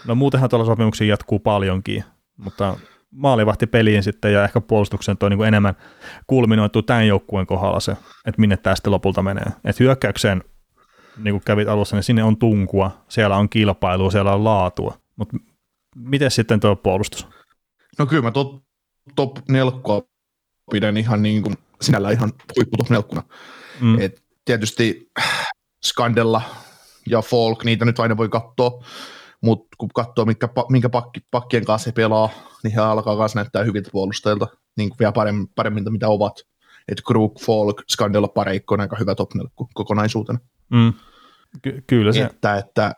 no 0.06 0.14
muutenhan 0.14 0.50
tuolla 0.50 0.66
sopimuksia 0.66 1.06
jatkuu 1.06 1.38
paljonkin, 1.38 2.04
mutta 2.36 2.76
maalivahti 3.10 3.66
peliin 3.66 4.02
sitten 4.02 4.32
ja 4.32 4.44
ehkä 4.44 4.60
puolustuksen 4.60 5.18
toi 5.18 5.30
niin 5.30 5.44
enemmän 5.44 5.74
kulminoituu 6.26 6.82
tämän 6.82 7.06
joukkueen 7.06 7.46
kohdalla 7.46 7.80
se, 7.80 7.92
että 8.26 8.40
minne 8.40 8.56
tämä 8.56 8.76
sitten 8.76 8.92
lopulta 8.92 9.22
menee. 9.22 9.46
Että 9.64 9.84
hyökkäykseen, 9.84 10.44
niin 11.16 11.34
kuin 11.34 11.42
kävit 11.44 11.68
alussa, 11.68 11.96
niin 11.96 12.02
sinne 12.02 12.24
on 12.24 12.36
tunkua, 12.36 13.04
siellä 13.08 13.36
on 13.36 13.48
kilpailua, 13.48 14.10
siellä 14.10 14.32
on 14.32 14.44
laatua, 14.44 14.98
mutta 15.16 15.36
miten 15.96 16.30
sitten 16.30 16.60
tuo 16.60 16.76
puolustus? 16.76 17.26
No 17.98 18.06
kyllä 18.06 18.22
mä 18.22 18.30
top, 18.30 18.62
top 19.16 19.38
nelkkoa 19.48 20.02
pidän 20.70 20.96
ihan 20.96 21.22
niin 21.22 21.42
kuin 21.42 21.54
sinällä 21.80 22.10
ihan 22.10 22.32
huippu 22.56 22.76
top 22.76 22.90
nelkkuna. 22.90 23.22
Mm. 23.80 24.00
Et 24.00 24.22
tietysti 24.44 25.10
Skandella 25.84 26.42
ja 27.06 27.22
Folk, 27.22 27.64
niitä 27.64 27.84
nyt 27.84 28.00
aina 28.00 28.16
voi 28.16 28.28
katsoa, 28.28 28.84
mutta 29.40 29.68
kun 29.78 29.88
katsoo, 29.94 30.24
minkä, 30.24 30.48
minkä 30.68 30.88
pakki, 30.88 31.20
pakkien 31.30 31.64
kanssa 31.64 31.88
he 31.88 31.92
pelaa, 31.92 32.30
niin 32.62 32.74
he 32.74 32.80
alkaa 32.80 33.16
myös 33.16 33.34
näyttää 33.34 33.64
hyviltä 33.64 33.90
puolustajilta, 33.92 34.46
niin 34.76 34.88
kuin 34.88 34.98
vielä 34.98 35.12
paremmin, 35.12 35.48
paremmin 35.48 35.92
mitä 35.92 36.08
ovat. 36.08 36.34
Että 36.88 37.02
Krug, 37.06 37.38
Folk, 37.40 37.82
Skandella, 37.88 38.28
Pareikko 38.28 38.74
on 38.74 38.80
aika 38.80 38.96
hyvä 39.00 39.14
top 39.14 39.30
kokonaisuutena. 39.74 40.38
Mm. 40.70 40.92
Ky- 41.62 41.84
kyllä 41.86 42.12
se. 42.12 42.22
Että, 42.22 42.56
että 42.56 42.94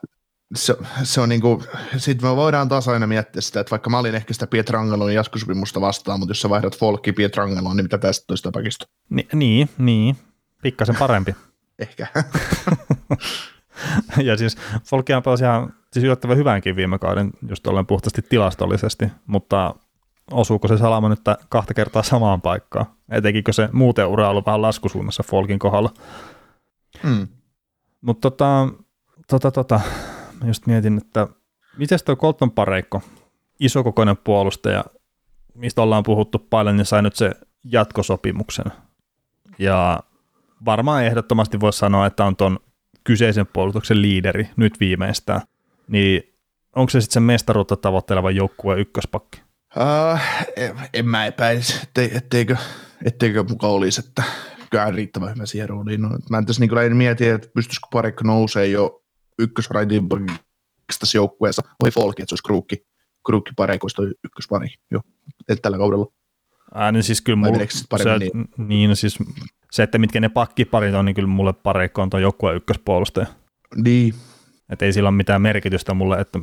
se, 0.54 0.76
se 1.02 1.21
on 1.21 1.28
niinku, 1.28 1.62
sitten 1.97 2.28
me 2.28 2.37
voidaan 2.37 2.68
taas 2.68 2.88
aina 2.88 3.06
miettiä 3.06 3.42
sitä, 3.42 3.61
että 3.61 3.71
vaikka 3.71 3.90
mä 3.90 3.99
olin 3.99 4.14
ehkä 4.14 4.35
sitä 4.35 4.47
Pietrangelon 4.47 5.14
jatkosopimusta 5.14 5.80
vastaan, 5.80 6.18
mutta 6.18 6.30
jos 6.30 6.40
sä 6.40 6.50
vaihdat 6.50 6.78
Folkki 6.78 7.12
Pietrangeloon, 7.12 7.76
niin 7.76 7.85
mitä 7.85 7.99
tästä 7.99 8.25
toista 8.26 8.50
pakista? 8.52 8.87
Ni, 9.11 9.28
niin, 9.33 9.68
niin, 9.78 10.16
pikkasen 10.62 10.97
parempi. 10.97 11.35
ehkä. 11.78 12.06
ja 14.28 14.37
siis 14.37 14.56
Folkia 14.85 15.21
pelasi 15.21 15.44
ihan 15.44 15.75
siis 15.92 16.04
yllättävän 16.04 16.37
hyvänkin 16.37 16.76
viime 16.76 16.99
kauden, 16.99 17.30
just 17.49 17.66
ollen 17.66 17.87
puhtaasti 17.87 18.23
tilastollisesti, 18.23 19.09
mutta 19.26 19.75
osuuko 20.30 20.68
se 20.68 20.78
salama 20.78 21.09
nyt 21.09 21.21
kahta 21.49 21.75
kertaa 21.75 22.02
samaan 22.02 22.40
paikkaan? 22.40 22.87
Etenkikö 23.11 23.52
se 23.52 23.68
muuten 23.73 24.06
ura 24.06 24.28
ollut 24.28 24.47
vähän 24.47 24.62
laskusuunnassa 24.62 25.23
Folkin 25.23 25.59
kohdalla? 25.59 25.94
Mm. 27.02 27.28
Mutta 28.04 28.30
tota, 28.30 28.68
tota, 29.28 29.50
tota, 29.50 29.80
mä 30.40 30.46
just 30.46 30.66
mietin, 30.66 30.99
että 30.99 31.28
miten 31.76 31.99
tuo 32.04 32.16
Colton 32.16 32.50
Pareikko, 32.50 33.02
isokokoinen 33.61 34.16
puolustaja, 34.16 34.84
mistä 35.54 35.82
ollaan 35.82 36.02
puhuttu 36.02 36.38
paljon, 36.38 36.76
niin 36.76 36.87
sai 36.87 37.02
nyt 37.02 37.16
se 37.16 37.30
jatkosopimuksen. 37.64 38.64
Ja 39.58 40.00
varmaan 40.64 41.04
ehdottomasti 41.04 41.61
voisi 41.61 41.78
sanoa, 41.78 42.06
että 42.06 42.25
on 42.25 42.37
tuon 42.37 42.58
kyseisen 43.04 43.46
puolustuksen 43.52 44.02
liideri 44.02 44.49
nyt 44.56 44.80
viimeistään. 44.80 45.40
Niin 45.88 46.34
onko 46.76 46.90
se 46.90 47.00
sitten 47.00 47.14
se 47.14 47.20
mestaruutta 47.20 47.76
tavoitteleva 47.76 48.30
joukkue 48.30 48.80
ykköspakki? 48.80 49.42
Uh, 49.76 50.18
en, 50.56 50.80
en 50.92 51.08
mä 51.08 51.26
epäisi, 51.26 51.80
ettei, 51.82 52.16
etteikö, 52.16 52.56
etteikö 53.04 53.44
mukaan 53.49 53.73
olisi, 53.73 54.02
että 54.08 54.23
kyllä 54.74 54.90
riittävän 54.90 55.34
hyvä 55.34 55.46
siihen 55.46 55.68
rooliin. 55.68 56.02
No, 56.02 56.08
mä 56.30 56.38
en 56.38 56.46
tässä 56.46 56.60
niin 56.60 56.96
mieti, 56.96 57.28
että 57.28 57.48
pystyisikö 57.54 57.86
Pareikko 57.92 58.24
nousee 58.24 58.66
jo 58.66 59.02
ykkösraitin 59.38 60.08
tässä 61.00 61.18
joukkueessa, 61.18 61.62
vai 61.82 61.90
Folki, 61.90 62.22
että 62.22 62.30
se 62.30 62.34
olisi 62.34 62.42
Kruukki, 62.42 62.76
Kruukki 63.26 63.52
pareikoista 63.56 64.02
ykköspari 64.24 64.68
jo 64.90 65.00
tällä 65.62 65.78
kaudella. 65.78 66.06
Ää, 66.74 66.92
niin 66.92 67.02
siis 67.02 67.22
kyllä 67.22 67.36
mulla, 67.36 67.58
se, 68.02 68.18
niin? 68.18 68.48
niin, 68.56 68.90
no 68.90 68.94
siis 68.94 69.18
se, 69.70 69.82
että 69.82 69.98
mitkä 69.98 70.20
ne 70.20 70.28
pakkiparit 70.28 70.94
on, 70.94 71.04
niin 71.04 71.14
kyllä 71.14 71.28
mulle 71.28 71.52
pareikko 71.52 72.02
on 72.02 72.10
tuo 72.10 72.20
joukkueen 72.20 72.56
ykköspuolustaja. 72.56 73.26
Niin. 73.76 74.14
Että 74.70 74.84
ei 74.84 74.92
sillä 74.92 75.08
ole 75.08 75.16
mitään 75.16 75.42
merkitystä 75.42 75.94
mulle, 75.94 76.20
että 76.20 76.38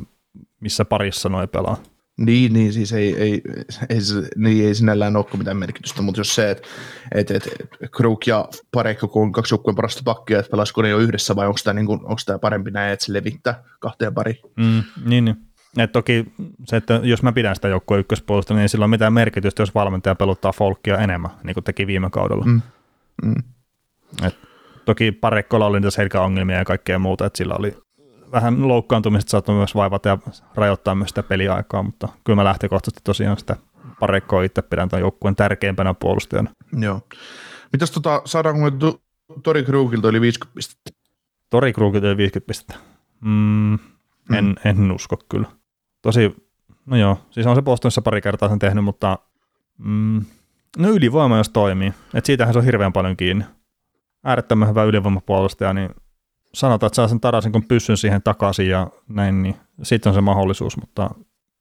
missä 0.60 0.84
parissa 0.84 1.28
noin 1.28 1.48
pelaa. 1.48 1.76
Niin, 2.18 2.52
niin 2.52 2.72
siis 2.72 2.92
ei, 2.92 3.16
ei, 3.16 3.42
ei, 3.88 3.98
niin 4.36 4.66
ei 4.66 4.74
sinällään 4.74 5.16
ole 5.16 5.26
mitään 5.38 5.56
merkitystä, 5.56 6.02
mutta 6.02 6.20
jos 6.20 6.34
se, 6.34 6.50
että 6.50 6.68
et, 7.14 7.30
et, 7.30 7.48
Kruk 7.96 8.26
ja 8.26 8.48
Parekko, 8.72 9.08
kun 9.08 9.22
on 9.22 9.32
kaksi 9.32 9.54
joukkueen 9.54 9.76
parasta 9.76 10.02
pakkia, 10.04 10.38
että 10.38 10.50
pelasiko 10.50 10.82
ne 10.82 10.88
jo 10.88 10.98
yhdessä 10.98 11.36
vai 11.36 11.46
onko 11.46 11.58
tämä, 11.64 11.74
niin 11.74 11.90
onko 11.90 12.16
tämä 12.26 12.38
parempi 12.38 12.70
näin, 12.70 12.92
että 12.92 13.04
se 13.04 13.12
levittää 13.12 13.64
kahteen 13.80 14.14
pari? 14.14 14.40
Mm, 14.56 14.82
niin, 15.04 15.24
niin. 15.24 15.36
Et 15.78 15.92
toki 15.92 16.24
se, 16.64 16.76
että 16.76 17.00
jos 17.02 17.22
mä 17.22 17.32
pidän 17.32 17.54
sitä 17.54 17.68
joukkueen 17.68 18.00
ykköspuolesta, 18.00 18.54
niin 18.54 18.62
ei 18.62 18.68
sillä 18.68 18.84
ole 18.84 18.90
mitään 18.90 19.12
merkitystä, 19.12 19.62
jos 19.62 19.74
valmentaja 19.74 20.14
peluttaa 20.14 20.52
folkia 20.52 20.98
enemmän, 20.98 21.30
niin 21.42 21.54
kuin 21.54 21.64
teki 21.64 21.86
viime 21.86 22.10
kaudella. 22.10 22.44
Mm. 22.44 22.62
Mm. 23.22 23.42
Et 24.26 24.36
toki 24.84 25.12
Parekkolla 25.12 25.66
oli 25.66 25.80
niitä 25.80 25.90
selkäongelmia 25.90 26.56
ja 26.56 26.64
kaikkea 26.64 26.98
muuta, 26.98 27.26
että 27.26 27.36
sillä 27.36 27.54
oli 27.58 27.76
vähän 28.32 28.68
loukkaantumiset 28.68 29.28
saattoi 29.28 29.54
myös 29.54 29.74
vaivata 29.74 30.08
ja 30.08 30.18
rajoittaa 30.54 30.94
myös 30.94 31.08
sitä 31.08 31.22
peliaikaa, 31.22 31.82
mutta 31.82 32.08
kyllä 32.24 32.36
mä 32.36 32.44
lähtökohtaisesti 32.44 33.00
tosiaan 33.04 33.38
sitä 33.38 33.56
parekkoa 34.00 34.42
itse 34.42 34.62
pidän 34.62 34.88
tämän 34.88 35.00
joukkueen 35.00 35.36
tärkeimpänä 35.36 35.94
puolustajana. 35.94 36.50
Joo. 36.72 37.00
Mitäs 37.72 37.90
tota, 37.90 38.22
saadaanko 38.24 38.60
me 38.60 38.70
Tori 39.42 39.62
Krugilta 39.62 40.08
yli 40.08 40.20
50 40.20 40.54
pistettä? 40.54 40.90
Tori 41.50 41.72
Krugilta 41.72 42.06
yli 42.06 42.16
50 42.16 42.46
pistettä? 42.46 42.74
Mm, 43.20 43.74
en, 43.74 44.44
mm. 44.44 44.54
en 44.64 44.92
usko 44.92 45.16
kyllä. 45.28 45.48
Tosi, 46.02 46.36
no 46.86 46.96
joo, 46.96 47.18
siis 47.30 47.46
on 47.46 47.56
se 47.56 47.62
Bostonissa 47.62 48.02
pari 48.02 48.20
kertaa 48.20 48.48
sen 48.48 48.58
tehnyt, 48.58 48.84
mutta 48.84 49.18
mm, 49.78 50.24
no 50.78 50.88
ylivoima 50.88 51.36
jos 51.36 51.48
toimii. 51.48 51.92
Et 52.14 52.26
siitähän 52.26 52.54
se 52.54 52.58
on 52.58 52.64
hirveän 52.64 52.92
paljon 52.92 53.16
kiinni. 53.16 53.44
Äärettömän 54.24 54.68
hyvä 54.68 54.84
ylivoimapuolustaja, 54.84 55.72
niin 55.72 55.90
sanotaan, 56.54 56.88
että 56.88 56.96
saa 56.96 57.08
sen 57.08 57.20
Tarasen 57.20 57.52
kun 57.52 57.68
pyssyn 57.68 57.96
siihen 57.96 58.22
takaisin 58.22 58.68
ja 58.68 58.90
näin, 59.08 59.42
niin 59.42 59.56
sitten 59.82 60.10
on 60.10 60.14
se 60.14 60.20
mahdollisuus, 60.20 60.76
mutta 60.76 61.10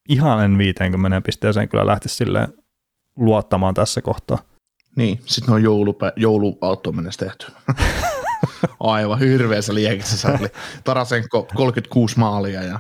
ihan 0.10 0.46
en 0.46 0.58
50 0.58 1.22
pisteeseen 1.22 1.70
kyllä 1.70 1.86
lähtisi 1.86 2.16
silleen 2.16 2.48
luottamaan 3.16 3.74
tässä 3.74 4.02
kohtaa. 4.02 4.38
Niin, 4.96 5.20
sitten 5.26 5.54
on 5.54 5.64
joulupä, 5.64 6.14
jouluautto 6.16 6.92
mennessä 6.92 7.26
tehty. 7.26 7.46
Aivan 8.80 9.20
hirveässä 9.20 9.74
liekissä 9.74 10.18
se 10.18 10.28
oli. 10.28 10.48
Tarasenko 10.84 11.48
36 11.56 12.20
maalia 12.20 12.64
ja 12.64 12.80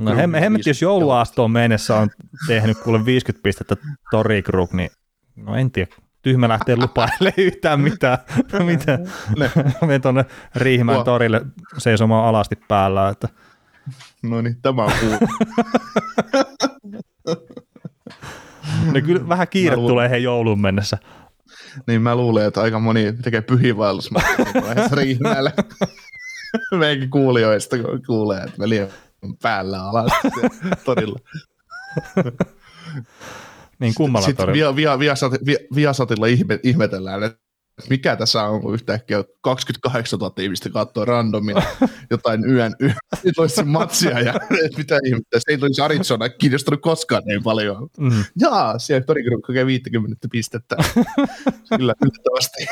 No 0.00 0.16
hemmet, 0.16 0.66
jos 0.66 0.82
jouluaastoon 0.82 1.50
mennessä 1.50 1.96
on 1.96 2.10
tehnyt 2.46 2.78
kuule 2.78 3.04
50 3.04 3.42
pistettä 3.42 3.76
Tori 4.10 4.42
Krug, 4.42 4.72
niin 4.72 4.90
no 5.36 5.56
en 5.56 5.70
tiedä, 5.70 5.94
tyhmä 6.22 6.48
lähteä 6.48 6.76
lupailemaan 6.76 7.32
yhtään 7.46 7.80
mitään. 7.80 8.18
mitä? 8.66 8.98
Menen 9.86 10.02
tuonne 10.02 10.24
Riihimäen 10.56 11.04
torille 11.04 11.40
seisomaan 11.78 12.26
alasti 12.28 12.56
päällä. 12.68 13.08
Että. 13.08 13.28
No 14.22 14.40
niin, 14.40 14.56
tämä 14.62 14.84
on 14.84 14.92
kuullut. 15.00 15.20
no 18.92 19.00
kyllä 19.06 19.28
vähän 19.28 19.48
kiire 19.48 19.76
luulen, 19.76 19.92
tulee 19.92 20.10
he 20.10 20.16
joulun 20.16 20.60
mennessä. 20.60 20.98
Niin 21.86 22.02
mä 22.02 22.16
luulen, 22.16 22.46
että 22.46 22.60
aika 22.60 22.78
moni 22.78 23.12
tekee 23.12 23.40
pyhiinvaellusmatkaa 23.40 24.88
Riihimäelle. 24.92 25.52
Meidänkin 26.78 27.10
kuulijoista 27.10 27.76
kuulee, 28.06 28.40
että 28.42 28.58
veli 28.58 28.80
on 29.22 29.36
päällä 29.42 29.88
alas 29.88 30.12
torilla. 30.84 31.18
Niin 33.82 33.94
kummalla 33.94 34.26
Sitten 34.26 34.52
via, 34.52 34.76
via, 34.76 34.98
Viasat, 34.98 35.32
via, 35.46 35.58
Viasatilla 35.74 36.26
ihme, 36.26 36.60
ihmetellään, 36.62 37.22
että 37.22 37.38
mikä 37.90 38.16
tässä 38.16 38.42
on, 38.42 38.60
kun 38.60 38.74
yhtäkkiä 38.74 39.24
28 39.40 40.18
000 40.18 40.34
ihmistä 40.38 40.70
katsoo 40.70 41.04
randomia 41.04 41.62
jotain 42.10 42.44
yön, 42.44 42.72
yön 42.80 42.94
toisen 43.36 43.68
matsia 43.68 44.20
ja 44.20 44.34
mitä 44.78 44.98
ihmettä, 45.04 45.38
se 45.38 45.52
ei 45.52 45.58
olisi 45.62 45.82
Arizona 45.82 46.28
kiinnostunut 46.28 46.80
koskaan 46.80 47.22
niin 47.26 47.42
paljon. 47.42 47.88
Mm. 47.98 48.24
Jaa, 48.40 48.78
siellä 48.78 49.04
Torigroup 49.04 49.42
kokee 49.46 49.66
50 49.66 50.28
pistettä. 50.32 50.76
Kyllä, 51.76 51.94
yllättävästi. 52.02 52.66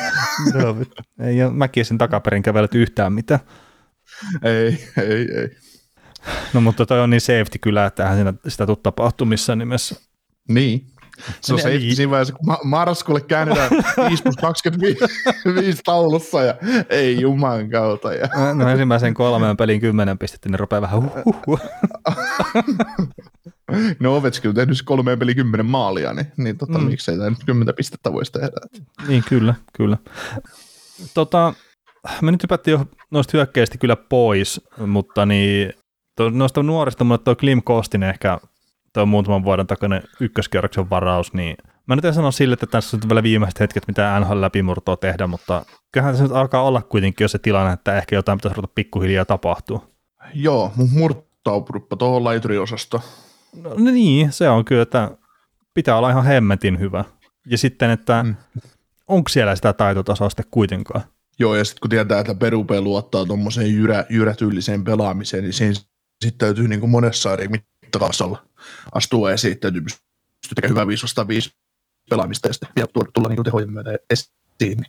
ei 1.20 1.42
ole 1.42 1.52
mäkin 1.52 1.84
sen 1.84 1.98
takaperin 1.98 2.42
kävellyt 2.42 2.74
yhtään 2.74 3.12
mitään. 3.12 3.40
Ei, 4.42 4.86
ei, 4.96 5.38
ei. 5.38 5.56
No 6.54 6.60
mutta 6.60 6.86
toi 6.86 7.00
on 7.00 7.10
niin 7.10 7.20
safety 7.20 7.58
kyllä, 7.60 7.86
että 7.86 8.10
eihän 8.10 8.38
sitä 8.48 8.66
tule 8.66 8.78
tapahtumissa 8.82 9.56
nimessä. 9.56 9.94
Niin. 10.48 10.86
Se 11.40 11.54
on 11.54 11.60
se 11.60 11.68
niin. 11.68 11.96
siinä 11.96 12.10
vaiheessa, 12.10 12.34
kun 12.34 12.56
marraskuulle 12.64 13.20
käännetään 13.20 13.70
5 14.08 14.22
plus 14.22 14.36
25 14.36 15.82
taulussa 15.84 16.42
ja 16.42 16.54
ei 16.88 17.20
juman 17.20 17.70
kautta. 17.70 18.14
Ja. 18.14 18.28
No 18.54 18.68
ensimmäisen 18.68 19.14
kolmeen 19.14 19.56
pelin 19.56 19.80
kymmenen 19.80 20.18
pistettä, 20.18 20.48
niin 20.48 20.60
rupeaa 20.60 20.82
vähän 20.82 21.02
huh, 21.02 21.12
huh, 21.24 21.36
huh. 21.46 21.60
no 24.00 24.16
Ovechkin 24.16 24.48
on 24.48 24.54
tehnyt 24.54 24.82
kolmeen 24.84 25.18
peli 25.18 25.34
kymmenen 25.34 25.66
maalia, 25.66 26.14
niin, 26.14 26.32
niin 26.36 26.58
tota, 26.58 26.78
mm. 26.78 26.84
miksei 26.84 27.16
tämä 27.16 27.30
nyt 27.30 27.44
kymmentä 27.46 27.72
pistettä 27.72 28.12
voisi 28.12 28.32
tehdä. 28.32 28.50
Niin, 29.08 29.24
kyllä, 29.28 29.54
kyllä. 29.72 29.96
Tota, 31.14 31.54
me 32.20 32.30
nyt 32.30 32.42
hypättiin 32.42 32.72
jo 32.72 32.86
noista 33.10 33.30
hyökkäistä 33.36 33.78
kyllä 33.78 33.96
pois, 33.96 34.60
mutta 34.86 35.26
niin, 35.26 35.72
to, 36.16 36.30
noista 36.30 36.62
nuorista 36.62 37.04
mulle 37.04 37.18
tuo 37.18 37.36
Klim 37.36 37.62
Kostin 37.62 38.02
ehkä 38.02 38.38
tuo 38.92 39.06
muutaman 39.06 39.44
vuoden 39.44 39.66
takainen 39.66 40.02
ykköskierroksen 40.20 40.90
varaus, 40.90 41.32
niin 41.32 41.56
mä 41.86 41.96
nyt 41.96 42.04
en 42.04 42.14
sano 42.14 42.32
sille, 42.32 42.52
että 42.52 42.66
tässä 42.66 42.96
on 42.96 43.08
vielä 43.08 43.22
viimeiset 43.22 43.60
hetket, 43.60 43.88
mitä 43.88 44.20
NHL 44.20 44.40
läpimurtoa 44.40 44.96
tehdä, 44.96 45.26
mutta 45.26 45.64
kyllähän 45.92 46.16
se 46.16 46.22
nyt 46.22 46.32
alkaa 46.32 46.62
olla 46.62 46.82
kuitenkin 46.82 47.24
jo 47.24 47.28
se 47.28 47.38
tilanne, 47.38 47.72
että 47.72 47.98
ehkä 47.98 48.16
jotain 48.16 48.38
pitäisi 48.38 48.56
ruveta 48.56 48.72
pikkuhiljaa 48.74 49.24
tapahtua. 49.24 49.86
Joo, 50.34 50.72
mun 50.76 50.90
murtaupuruppa 50.92 51.96
tuohon 51.96 52.24
laituriosasto. 52.24 53.02
No, 53.62 53.70
no 53.70 53.90
niin, 53.90 54.32
se 54.32 54.48
on 54.48 54.64
kyllä, 54.64 54.82
että 54.82 55.10
pitää 55.74 55.96
olla 55.96 56.10
ihan 56.10 56.24
hemmetin 56.24 56.78
hyvä. 56.78 57.04
Ja 57.46 57.58
sitten, 57.58 57.90
että 57.90 58.22
mm. 58.22 58.34
onko 59.08 59.28
siellä 59.28 59.56
sitä 59.56 59.72
taitotasoa 59.72 60.30
sitten 60.30 60.46
kuitenkaan? 60.50 61.02
Joo, 61.38 61.54
ja 61.54 61.64
sitten 61.64 61.80
kun 61.80 61.90
tietää, 61.90 62.20
että 62.20 62.34
Perupe 62.34 62.80
luottaa 62.80 63.26
tuommoiseen 63.26 63.74
jyrä, 63.74 64.04
jyrätylliseen 64.10 64.84
pelaamiseen, 64.84 65.42
niin 65.44 65.52
siinä 65.52 65.74
sitten 65.74 66.38
täytyy 66.38 66.68
niin 66.68 66.80
kuin 66.80 66.90
monessa 66.90 67.32
eri 67.32 67.48
mittakaavassa 67.48 68.24
astua 68.92 69.32
esiin, 69.32 69.58
täytyy 69.58 69.80
pystyä 69.80 70.54
tekemään 70.54 70.70
hyvää 70.70 70.86
5 70.86 71.06
5 71.28 71.50
pelaamista 72.10 72.48
ja 72.48 72.52
sitten 72.52 72.68
vielä 72.76 72.88
tulla 73.14 73.28
niin 73.28 73.44
tehojen 73.44 73.72
myötä 73.72 73.90
esiin. 74.10 74.30
Niin. 74.60 74.84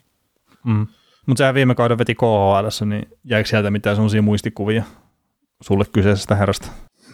Mm. 0.65 0.87
Mutta 1.25 1.41
sehän 1.41 1.55
viime 1.55 1.75
kauden 1.75 1.97
veti 1.97 2.15
KHL, 2.15 2.85
niin 2.85 3.09
jäikö 3.23 3.49
sieltä 3.49 3.71
mitään 3.71 3.95
sellaisia 3.95 4.21
muistikuvia 4.21 4.83
sulle 5.61 5.85
kyseisestä 5.85 6.35
herrasta? 6.35 6.67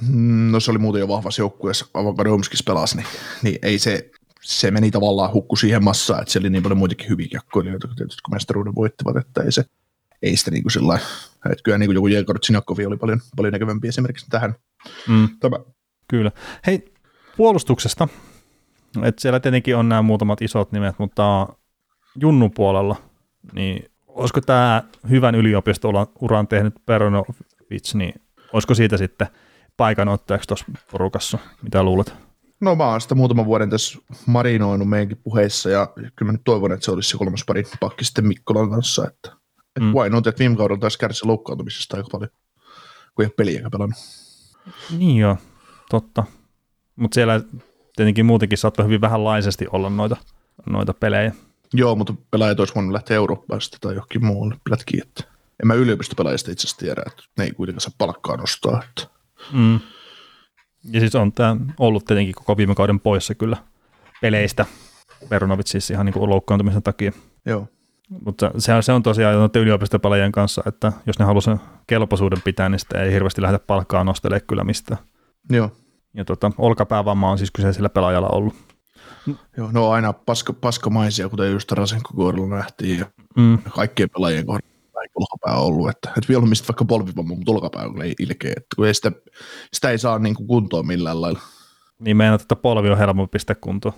Mm, 0.09 0.51
no 0.51 0.59
se 0.59 0.71
oli 0.71 0.79
muuten 0.79 0.99
jo 0.99 1.07
vahvassa 1.07 1.41
joukkueessa, 1.41 1.85
Avakadomskis 1.93 2.63
pelasi, 2.63 2.97
niin, 2.97 3.07
niin 3.43 3.59
ei 3.61 3.79
se, 3.79 4.11
se 4.41 4.71
meni 4.71 4.91
tavallaan 4.91 5.33
hukku 5.33 5.55
siihen 5.55 5.83
massaan, 5.83 6.21
että 6.21 6.31
siellä 6.31 6.45
oli 6.45 6.49
niin 6.49 6.63
paljon 6.63 6.77
muitakin 6.77 7.09
hyviä 7.09 7.27
kiekkoilijoita, 7.27 7.87
tietysti 7.97 8.21
kun 8.25 8.35
mestaruuden 8.35 8.75
voittivat, 8.75 9.17
että 9.17 9.43
ei 9.43 9.51
se, 9.51 9.65
ei 10.21 10.37
sitä 10.37 10.51
niin 10.51 10.63
kuin 10.63 10.71
sillä 10.71 10.99
että 11.51 11.63
kyllä 11.63 11.77
niin 11.77 11.89
kuin 11.93 12.13
joku 12.13 12.33
Tsinakovi 12.33 12.85
oli 12.85 12.97
paljon, 12.97 13.21
paljon 13.35 13.51
näkevämpi 13.51 13.87
esimerkiksi 13.87 14.25
tähän. 14.29 14.55
Mm. 15.07 15.29
Tämä. 15.39 15.59
Kyllä. 16.07 16.31
Hei, 16.67 16.93
puolustuksesta, 17.37 18.07
että 19.03 19.21
siellä 19.21 19.39
tietenkin 19.39 19.75
on 19.75 19.89
nämä 19.89 20.01
muutamat 20.01 20.41
isot 20.41 20.71
nimet, 20.71 20.99
mutta 20.99 21.47
Junnu 22.15 22.49
puolella, 22.49 22.95
niin 23.53 23.91
olisiko 24.07 24.41
tämä 24.41 24.83
hyvän 25.09 25.35
yliopisto-uran 25.35 26.47
tehnyt 26.47 26.75
Peronovits, 26.85 27.95
niin 27.95 28.21
olisiko 28.53 28.75
siitä 28.75 28.97
sitten 28.97 29.27
paikanottajaksi 29.77 30.47
tuossa 30.47 30.65
porukassa? 30.91 31.37
Mitä 31.61 31.83
luulet? 31.83 32.13
No 32.59 32.75
mä 32.75 32.85
oon 32.85 33.01
sitä 33.01 33.15
muutaman 33.15 33.45
vuoden 33.45 33.69
tässä 33.69 33.99
marinoinut 34.25 34.89
meidänkin 34.89 35.19
puheissa 35.23 35.69
ja 35.69 35.87
kyllä 35.95 36.25
mä 36.25 36.31
nyt 36.31 36.41
toivon, 36.43 36.71
että 36.71 36.85
se 36.85 36.91
olisi 36.91 37.09
se 37.09 37.17
kolmas 37.17 37.43
pari 37.47 37.63
pakki 37.79 38.05
sitten 38.05 38.27
Mikkolan 38.27 38.69
kanssa, 38.69 39.07
että, 39.07 39.31
että 39.57 39.79
mm. 39.79 39.93
why 39.93 40.09
not, 40.09 40.27
että 40.27 40.39
viime 40.39 40.55
kaudella 40.55 40.79
taisi 40.79 40.99
kärsi 40.99 41.25
loukkaantumisesta 41.25 41.97
aika 41.97 42.09
paljon, 42.11 42.29
kun 43.15 43.25
ei 43.25 43.25
ole 43.25 43.33
peliä 43.37 43.69
pelannut. 43.69 43.97
Niin 44.97 45.17
joo, 45.17 45.37
totta. 45.89 46.23
Mutta 46.95 47.15
siellä 47.15 47.41
tietenkin 47.95 48.25
muutenkin 48.25 48.57
saattoi 48.57 48.85
hyvin 48.85 49.01
vähänlaisesti 49.01 49.65
olla 49.71 49.89
noita, 49.89 50.17
noita 50.69 50.93
pelejä. 50.93 51.31
Joo, 51.73 51.95
mutta 51.95 52.13
pelaajat 52.31 52.59
olisi 52.59 52.75
voinut 52.75 52.91
lähteä 52.91 53.17
Eurooppaan 53.17 53.61
tai 53.81 53.93
johonkin 53.93 54.25
muualle 54.25 54.55
plätkiin. 54.63 55.01
Että 55.01 55.23
en 55.61 55.67
mä 55.67 55.73
yliopistopelaajista 55.73 56.51
itse 56.51 56.67
asiassa 56.67 56.85
tiedä, 56.85 57.03
että 57.07 57.23
ne 57.37 57.43
ei 57.43 57.51
kuitenkaan 57.51 57.81
saa 57.81 57.93
palkkaa 57.97 58.37
nostaa. 58.37 58.83
Että. 58.89 59.07
Mm. 59.53 59.79
Ja 60.83 60.99
siis 60.99 61.15
on 61.15 61.31
tämä 61.31 61.57
ollut 61.79 62.05
tietenkin 62.05 62.35
koko 62.35 62.57
viime 62.57 62.75
kauden 62.75 62.99
poissa 62.99 63.35
kyllä 63.35 63.57
peleistä. 64.21 64.65
Veronovit 65.29 65.67
siis 65.67 65.91
ihan 65.91 66.05
niin 66.05 66.29
loukkaantumisen 66.29 66.83
takia. 66.83 67.11
Joo. 67.45 67.67
Mutta 68.25 68.51
se, 68.57 68.73
se 68.81 68.93
on 68.93 69.03
tosiaan 69.03 69.35
noiden 69.35 69.61
yliopistopelaajien 69.61 70.31
kanssa, 70.31 70.63
että 70.65 70.93
jos 71.05 71.19
ne 71.19 71.25
haluaa 71.25 71.41
sen 71.41 71.59
kelpoisuuden 71.87 72.41
pitää, 72.41 72.69
niin 72.69 72.79
sitä 72.79 73.03
ei 73.03 73.13
hirveästi 73.13 73.41
lähdetä 73.41 73.65
palkkaa 73.67 74.03
nostelemaan 74.03 74.47
kyllä 74.47 74.63
mistään. 74.63 74.99
Joo. 75.49 75.71
Ja 76.17 76.25
tota, 76.25 76.51
olkapäävamma 76.57 77.31
on 77.31 77.37
siis 77.37 77.51
kyseisellä 77.51 77.89
pelaajalla 77.89 78.29
ollut. 78.29 78.55
Joo, 79.57 79.69
no 79.71 79.89
aina 79.89 80.13
paska, 80.13 80.53
paskamaisia, 80.53 81.29
kuten 81.29 81.51
just 81.51 81.71
Rasenko 81.71 82.09
kohdalla 82.15 82.55
nähtiin 82.55 82.99
ja 82.99 83.05
mm. 83.35 83.57
kaikkien 83.75 84.09
pelaajien 84.09 84.45
kohdalla 84.45 84.77
olkapää 85.15 85.55
ollut, 85.55 85.89
että, 85.89 86.09
että 86.09 86.27
vielä 86.29 86.45
mistä 86.45 86.67
vaikka 86.67 86.85
polvivamma, 86.85 87.35
mutta 87.35 87.51
olkapää 87.51 87.85
on 87.85 87.95
ilkeä, 88.19 88.53
että 88.57 88.75
kun 88.75 88.87
ei 88.87 88.93
sitä, 88.93 89.11
sitä 89.73 89.89
ei 89.89 89.97
saa 89.97 90.19
niin 90.19 90.35
kuin 90.35 90.47
kuntoon 90.47 90.87
millään 90.87 91.21
lailla. 91.21 91.39
Niin 91.99 92.17
meinaat, 92.17 92.41
että 92.41 92.55
polvi 92.55 92.89
on 92.89 92.97
helpompi 92.97 93.31
pistää 93.31 93.55
kuntoon? 93.55 93.95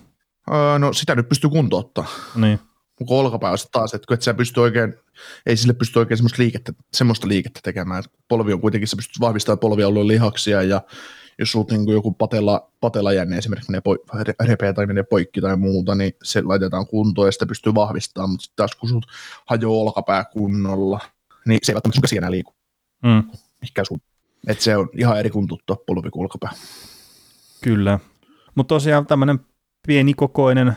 Öö, 0.52 0.80
no 0.80 0.94
sitä 0.94 1.16
nyt 1.16 1.30
pystyy 1.30 1.50
kuntoottaa. 1.50 2.06
Niin. 2.36 2.60
Mutta 3.00 3.14
olkapää 3.14 3.52
on 3.52 3.58
taas, 3.72 3.94
että 3.94 4.08
kun 4.08 4.14
et 4.14 4.22
sä 4.22 4.34
pysty 4.34 4.60
oikein, 4.60 4.94
ei 5.46 5.58
sille 5.58 5.74
pysty 5.74 6.00
oikein 6.00 6.18
semmoista 6.18 6.42
liikettä, 6.42 6.74
semmoista 6.94 7.28
liikettä 7.28 7.60
tekemään. 7.64 8.04
Polvi 8.28 8.54
on 8.54 8.62
kuitenkin, 8.62 8.88
sä 8.88 8.96
pystyt 8.96 9.20
vahvistamaan 9.20 9.60
polvialueen 9.60 10.08
lihaksia 10.08 10.62
ja 10.62 10.82
jos 11.40 11.52
sulta 11.52 11.76
niin 11.76 11.90
joku 11.90 12.12
patella, 12.12 12.72
patella 12.80 13.14
jänne 13.14 13.38
esimerkiksi 13.38 13.72
menee 13.72 14.38
repeä 14.46 14.74
tai 14.74 14.86
menee 14.86 15.04
poikki 15.04 15.42
tai 15.42 15.58
muuta, 15.58 15.96
niin 15.96 16.14
se 16.24 16.42
laitetaan 16.42 16.88
kuntoon 16.88 17.28
ja 17.28 17.32
sitä 17.32 17.46
pystyy 17.46 17.76
vahvistamaan, 17.76 18.30
mutta 18.30 18.44
sitten 18.44 18.56
taas 18.56 18.76
kun 18.76 18.90
sut 18.90 19.06
hajoaa 19.46 19.82
olkapää 19.82 20.26
kunnolla, 20.26 21.00
niin 21.46 21.60
se 21.64 21.72
ei 21.72 21.76
välttämättä 21.76 21.96
sun 21.96 22.02
käsi 22.02 22.18
enää 22.18 22.32
liiku. 22.32 22.54
Mm. 23.04 23.24
Mikä 23.62 23.84
sun, 23.84 24.02
että 24.48 24.64
se 24.64 24.78
on 24.78 24.90
ihan 24.98 25.20
eri 25.20 25.30
kuin 25.30 25.48
tuttu 25.48 25.76
polvi 25.88 26.10
kuin 26.10 26.24
olkapää. 26.24 26.52
Kyllä. 27.62 28.00
Mutta 28.56 28.76
tosiaan 28.76 29.06
tämmöinen 29.06 29.40
pienikokoinen, 29.88 30.74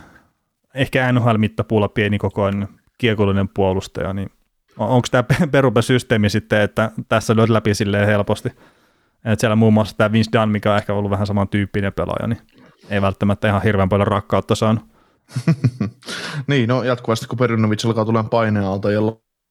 ehkä 0.74 1.12
NHL-mittapuulla 1.12 1.88
pienikokoinen 1.88 2.68
kiekollinen 2.98 3.48
puolustaja, 3.48 4.12
niin 4.12 4.30
onko 4.76 5.08
tämä 5.10 5.24
perupesysteemi 5.50 6.30
sitten, 6.30 6.60
että 6.60 6.90
tässä 7.08 7.36
lyöt 7.36 7.48
läpi 7.48 7.74
silleen 7.74 8.06
helposti? 8.06 8.48
Et 9.24 9.40
siellä 9.40 9.56
muun 9.56 9.72
muassa 9.72 9.96
tämä 9.96 10.12
Vince 10.12 10.30
Dunn, 10.32 10.52
mikä 10.52 10.72
on 10.72 10.78
ehkä 10.78 10.94
ollut 10.94 11.10
vähän 11.10 11.26
samantyyppinen 11.26 11.92
pelaaja, 11.92 12.26
niin 12.26 12.40
ei 12.90 13.02
välttämättä 13.02 13.48
ihan 13.48 13.62
hirveän 13.62 13.88
paljon 13.88 14.06
rakkautta 14.06 14.54
saanut. 14.54 14.84
niin, 16.46 16.68
no 16.68 16.82
jatkuvasti 16.82 17.26
kun 17.26 17.38
Perunovic 17.38 17.84
alkaa 17.84 18.04
tulemaan 18.04 18.30
paineen 18.30 18.64
alta 18.64 18.90
ja 18.90 19.00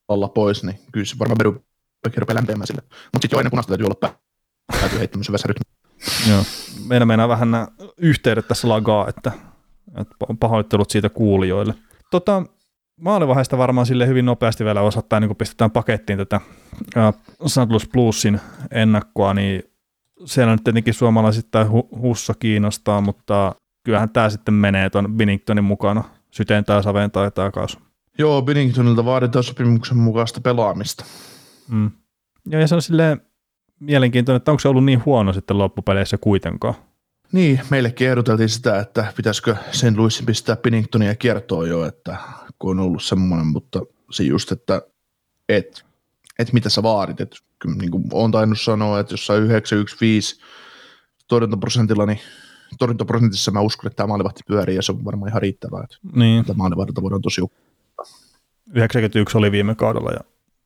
olla 0.08 0.28
pois, 0.28 0.64
niin 0.64 0.80
kyllä 0.92 1.06
se 1.06 1.20
varmaan 1.20 1.38
Peru 1.38 1.64
rupeaa 2.18 2.36
lämpeämään 2.36 2.68
sille. 2.68 2.82
Mutta 2.82 3.22
sitten 3.22 3.38
jo 3.38 3.40
ennen 3.40 3.52
punaista 3.52 3.70
täytyy 3.70 3.86
olla 3.86 3.96
pää. 4.00 4.14
Täytyy 4.80 5.00
heittää 5.00 5.24
syvässä 5.24 5.48
rytmi. 5.48 5.64
Joo. 6.30 6.44
Meidän 6.88 7.08
meinaa 7.08 7.28
vähän 7.28 7.52
nämä 7.52 7.68
yhteydet 7.98 8.48
tässä 8.48 8.70
lagaa, 8.70 9.08
että, 9.08 9.32
että 9.98 10.16
pahoittelut 10.40 10.90
siitä 10.90 11.10
kuulijoille. 11.10 11.74
Tota, 12.12 12.44
maalivaiheesta 13.02 13.58
varmaan 13.58 13.86
sille 13.86 14.08
hyvin 14.08 14.26
nopeasti 14.26 14.66
vielä 14.66 14.82
osattaa, 14.82 15.20
niin 15.20 15.30
kun 15.30 15.38
pistetään 15.38 15.72
pakettiin 15.72 16.18
tätä 16.18 16.42
uh, 16.98 17.48
St. 17.50 17.92
Plusin 17.94 18.40
ennakkoa, 18.72 19.34
niin 19.34 19.64
siellä 20.26 20.52
nyt 20.52 20.64
tietenkin 20.64 20.94
suomalaisittain 20.94 21.68
hu- 21.68 22.00
Hussa 22.00 22.34
kiinnostaa, 22.34 23.02
mutta 23.02 23.56
kyllähän 23.84 24.10
tämä 24.10 24.30
sitten 24.30 24.54
menee 24.54 24.90
tuon 24.90 25.14
Binningtonin 25.14 25.64
mukana. 25.64 26.04
Syteen 26.32 26.66
tai 26.66 26.84
saveen 26.84 27.12
tai 27.12 27.32
taakaus. 27.32 27.80
Joo, 28.18 28.42
Binningtonilta 28.42 29.06
vaaditaan 29.06 29.44
sopimuksen 29.44 29.98
mukaista 29.98 30.42
pelaamista. 30.42 31.06
Mm. 31.68 31.92
Joo, 32.46 32.62
ja 32.62 32.68
se 32.68 32.76
on 32.76 32.82
silleen 32.82 33.22
mielenkiintoinen, 33.80 34.38
että 34.38 34.52
onko 34.52 34.60
se 34.60 34.68
ollut 34.68 34.86
niin 34.86 35.06
huono 35.06 35.34
sitten 35.34 35.58
loppupeleissä 35.58 36.18
kuitenkaan. 36.18 36.74
Niin, 37.32 37.62
meillekin 37.70 38.10
ehdoteltiin 38.10 38.50
sitä, 38.50 38.80
että 38.80 39.13
pitäisikö 39.17 39.56
sen 39.72 39.98
Louisin 39.98 40.26
pistää 40.26 40.56
Binningtonia 40.56 41.15
kiertoon 41.15 41.70
jo, 41.70 41.86
että 41.86 42.17
kun 42.60 42.80
on 42.80 42.86
ollut 42.86 43.04
semmoinen, 43.04 43.48
mutta 43.48 43.82
se 44.12 44.24
just, 44.24 44.52
että 44.52 44.82
et, 45.50 45.86
et 46.39 46.54
mitä 46.54 46.70
sä 46.70 46.84
vaadit, 46.84 47.22
että 47.22 47.38
niin 47.80 47.91
kuin 47.91 48.04
olen 48.13 48.32
tainnut 48.32 48.62
sanoa, 48.62 49.00
että 49.00 49.13
jossain 49.13 49.44
915 49.44 50.46
torjuntaprosentilla, 51.28 52.06
niin 52.06 52.20
torjuntaprosentissa 52.80 53.52
mä 53.52 53.62
uskon, 53.62 53.88
että 53.88 53.98
tämä 53.98 54.08
maalivahti 54.08 54.44
pyörii 54.48 54.76
ja 54.76 54.82
se 54.82 54.91
on 54.91 55.06
varmaan 55.06 55.30
ihan 55.30 55.41
riittävää, 55.41 55.84
että 55.84 55.98
niin. 56.15 56.46
tämä 56.46 56.58
maalivahdilta 56.58 57.02
voidaan 57.02 57.22
tosi 57.22 57.41
91 58.74 59.38
oli 59.38 59.52
viime 59.52 59.76
kaudella 59.76 60.12
ja 60.12 60.20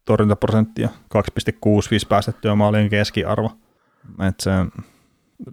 torjuntaprosenttia 0.06 0.90
2,65 0.90 2.08
päästettyä 2.10 2.56
maalien 2.56 2.90
keskiarvo. 2.90 3.52
Et 4.28 4.40
se, 4.40 4.52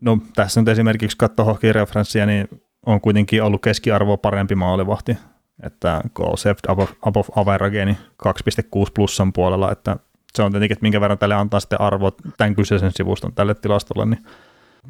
no, 0.01 0.19
tässä 0.37 0.61
nyt 0.61 0.69
esimerkiksi 0.69 1.17
katsoo 1.17 1.45
hockey-referenssiä, 1.45 2.27
niin 2.27 2.49
on 2.87 3.01
kuitenkin 3.01 3.43
ollut 3.43 3.63
keskiarvo 3.63 4.17
parempi 4.17 4.55
maalivahti 4.55 5.17
että 5.63 6.01
goal 6.15 6.37
saved 6.37 6.59
above, 6.69 6.93
above 7.03 7.29
average, 7.37 7.85
niin 7.85 7.99
2,6 8.27 8.91
plussan 8.95 9.33
puolella, 9.33 9.73
että 9.73 9.97
se 10.35 10.43
on 10.43 10.53
tietenkin, 10.53 10.73
että 10.73 10.83
minkä 10.83 11.01
verran 11.01 11.19
tälle 11.19 11.35
antaa 11.35 11.61
sitten 11.61 11.81
arvoa 11.81 12.13
tämän 12.37 12.55
kyseisen 12.55 12.93
sivuston 12.95 13.33
tälle 13.35 13.55
tilastolle, 13.55 14.07
niin 14.07 14.25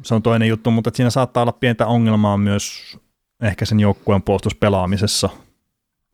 se 0.03 0.15
on 0.15 0.23
toinen 0.23 0.47
juttu, 0.47 0.71
mutta 0.71 0.91
siinä 0.93 1.09
saattaa 1.09 1.43
olla 1.43 1.51
pientä 1.51 1.87
ongelmaa 1.87 2.37
myös 2.37 2.97
ehkä 3.41 3.65
sen 3.65 3.79
joukkueen 3.79 4.21
puolustuspelaamisessa, 4.21 5.29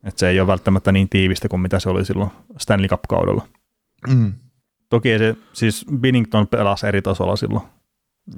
että 0.04 0.20
se 0.20 0.30
ei 0.30 0.40
ole 0.40 0.48
välttämättä 0.48 0.92
niin 0.92 1.10
tiivistä 1.10 1.50
kuin 1.50 1.60
mitä 1.60 1.80
se 1.80 1.90
oli 1.90 2.06
silloin 2.06 2.32
Stanley 2.58 2.88
Cup-kaudella. 2.88 3.48
Mm. 4.08 4.34
Toki 4.90 5.18
se, 5.18 5.36
siis 5.54 5.86
Binnington 6.00 6.48
pelasi 6.48 6.88
eri 6.88 7.02
tasolla 7.02 7.36
silloin, 7.36 7.64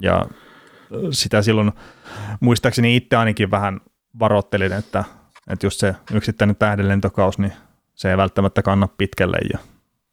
ja 0.00 0.26
sitä 1.10 1.42
silloin 1.42 1.72
muistaakseni 2.40 2.96
itse 2.96 3.16
ainakin 3.16 3.50
vähän 3.50 3.80
varoittelin, 4.18 4.72
että, 4.72 5.04
että 5.50 5.66
just 5.66 5.80
se 5.80 5.94
yksittäinen 6.12 6.56
tähdenlentokaus, 6.56 7.38
niin 7.38 7.52
se 7.94 8.10
ei 8.10 8.16
välttämättä 8.16 8.62
kanna 8.62 8.88
pitkälle 8.98 9.38
ja, 9.52 9.58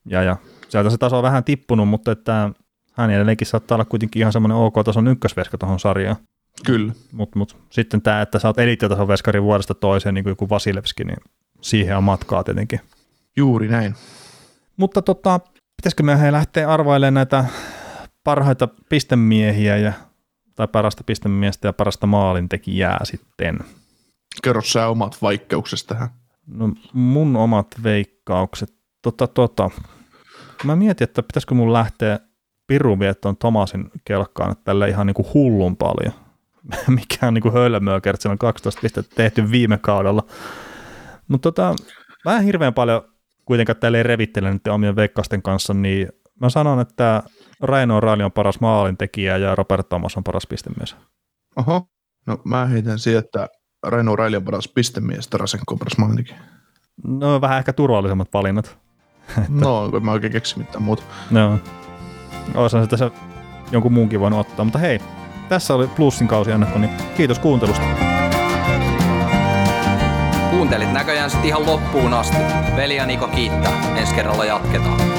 ja, 0.06 0.24
ja 0.24 0.38
sieltä 0.70 0.90
se 0.90 0.98
taso 0.98 1.18
on 1.18 1.24
vähän 1.24 1.44
tippunut, 1.44 1.90
mutta 1.90 2.12
että 2.12 2.50
hän 2.94 3.12
edelleenkin 3.12 3.48
saattaa 3.48 3.76
olla 3.76 3.86
kuitenkin 3.86 4.20
ihan 4.20 4.34
semmoinen 4.34 4.58
OK-tason 4.58 5.08
ykkösveska 5.08 5.58
tuohon 5.58 5.80
sarjaan. 5.80 6.18
Kyllä. 6.66 6.94
Mutta 7.12 7.40
mut, 7.40 7.58
sitten 7.70 8.02
tämä, 8.02 8.22
että 8.22 8.40
sä 8.40 8.48
oot 8.48 8.60
elitiotason 8.60 9.08
veskari 9.08 9.44
vuodesta 9.44 9.74
toiseen, 9.74 10.16
niin 10.16 10.24
kuin 10.24 10.32
joku 10.32 10.50
Vasilevski, 10.50 11.04
niin 11.04 11.18
siihen 11.62 11.98
on 11.98 12.04
matkaa 12.04 12.44
tietenkin. 12.44 12.82
Juuri 13.36 13.68
näin. 13.68 13.96
Mutta 14.78 15.02
tota, 15.02 15.40
pitäisikö 15.76 16.04
meidän 16.04 16.34
lähteä 16.34 16.70
arvailemaan 16.70 17.14
näitä 17.14 17.46
parhaita 18.30 18.68
pistemiehiä 18.90 19.78
ja, 19.78 19.94
tai 20.56 20.68
parasta 20.68 21.04
pistemiestä 21.04 21.68
ja 21.68 21.74
parasta 21.74 22.08
maalintekijää 22.08 23.00
sitten? 23.04 23.60
Kerro 24.44 24.62
sä 24.62 24.88
omat 24.88 25.18
vaikeuksesta 25.22 25.94
tähän. 25.94 26.10
No 26.48 26.74
mun 26.94 27.36
omat 27.36 27.68
veikkaukset. 27.84 28.74
Tota, 29.02 29.28
tota. 29.28 29.70
Mä 30.64 30.76
mietin, 30.76 31.04
että 31.04 31.24
pitäisikö 31.24 31.56
mun 31.56 31.74
lähteä 31.74 32.20
pirun 32.68 33.00
viettoon 33.00 33.38
Tomasin 33.38 33.92
kelkkaan 34.06 34.56
tällä 34.64 34.88
ihan 34.88 35.08
niin 35.08 35.16
kuin 35.16 35.34
hullun 35.34 35.78
paljon. 35.78 36.14
Mikä 36.88 37.28
on 37.28 37.34
niin 37.34 37.42
kuin 37.42 37.54
hölmöä, 37.54 38.02
kertaa 38.02 38.32
on 38.32 38.38
12 38.38 38.82
pistettä 38.82 39.16
tehty 39.16 39.52
viime 39.52 39.78
kaudella. 39.78 40.26
Mutta 41.28 41.52
tota, 41.52 41.76
en 42.38 42.44
hirveän 42.44 42.74
paljon 42.74 43.02
kuitenkaan 43.46 43.80
tälleen 43.80 44.06
revittele 44.06 44.54
nyt 44.54 44.68
omien 44.68 44.96
veikkausten 44.96 45.42
kanssa, 45.42 45.74
niin 45.74 46.10
mä 46.40 46.50
sanon, 46.50 46.80
että 46.80 47.24
Raino 47.62 48.00
Raali 48.00 48.24
on 48.24 48.32
paras 48.32 48.60
maalintekijä 48.60 49.38
ja 49.38 49.56
Robert 49.56 49.90
Thomas 49.90 50.18
on 50.18 50.24
paras 50.24 50.48
pistemies. 50.48 50.96
Oho, 51.56 51.88
no 52.28 52.38
mä 52.44 52.66
heitän 52.66 53.00
siihen, 53.00 53.24
että 53.24 53.48
Raino 53.88 54.16
Raili 54.16 54.36
on 54.36 54.44
paras 54.44 54.68
pistemies, 54.68 55.28
Tarasenko 55.28 55.74
on 55.74 55.80
paras 55.80 55.98
maalintekijä. 55.98 56.40
No 57.08 57.42
vähän 57.42 57.58
ehkä 57.60 57.74
turvallisemmat 57.74 58.34
valinnat. 58.34 58.78
no, 59.50 59.92
en 59.98 60.06
mä 60.06 60.12
oikein 60.12 60.34
keksi 60.34 60.58
mitään 60.58 60.84
muuta. 60.84 61.04
No, 61.32 61.60
olisin 62.56 62.82
se 62.82 62.88
tässä 62.88 63.12
jonkun 63.72 63.94
muunkin 63.94 64.20
voinut 64.20 64.40
ottaa, 64.40 64.66
mutta 64.66 64.80
hei, 64.80 65.00
tässä 65.50 65.74
oli 65.74 65.88
Plussin 65.88 66.28
kausi 66.28 66.52
ennakko, 66.52 66.80
niin 66.80 66.92
kiitos 67.18 67.40
kuuntelusta. 67.40 67.86
Kuuntelit 70.50 70.94
näköjään 70.94 71.30
sitten 71.30 71.48
ihan 71.48 71.66
loppuun 71.66 72.14
asti. 72.14 72.38
Veli 72.76 72.96
ja 72.96 73.06
Niko 73.06 73.28
kiittää. 73.28 73.98
Ensi 73.98 74.16
kerralla 74.16 74.46
jatketaan. 74.46 75.19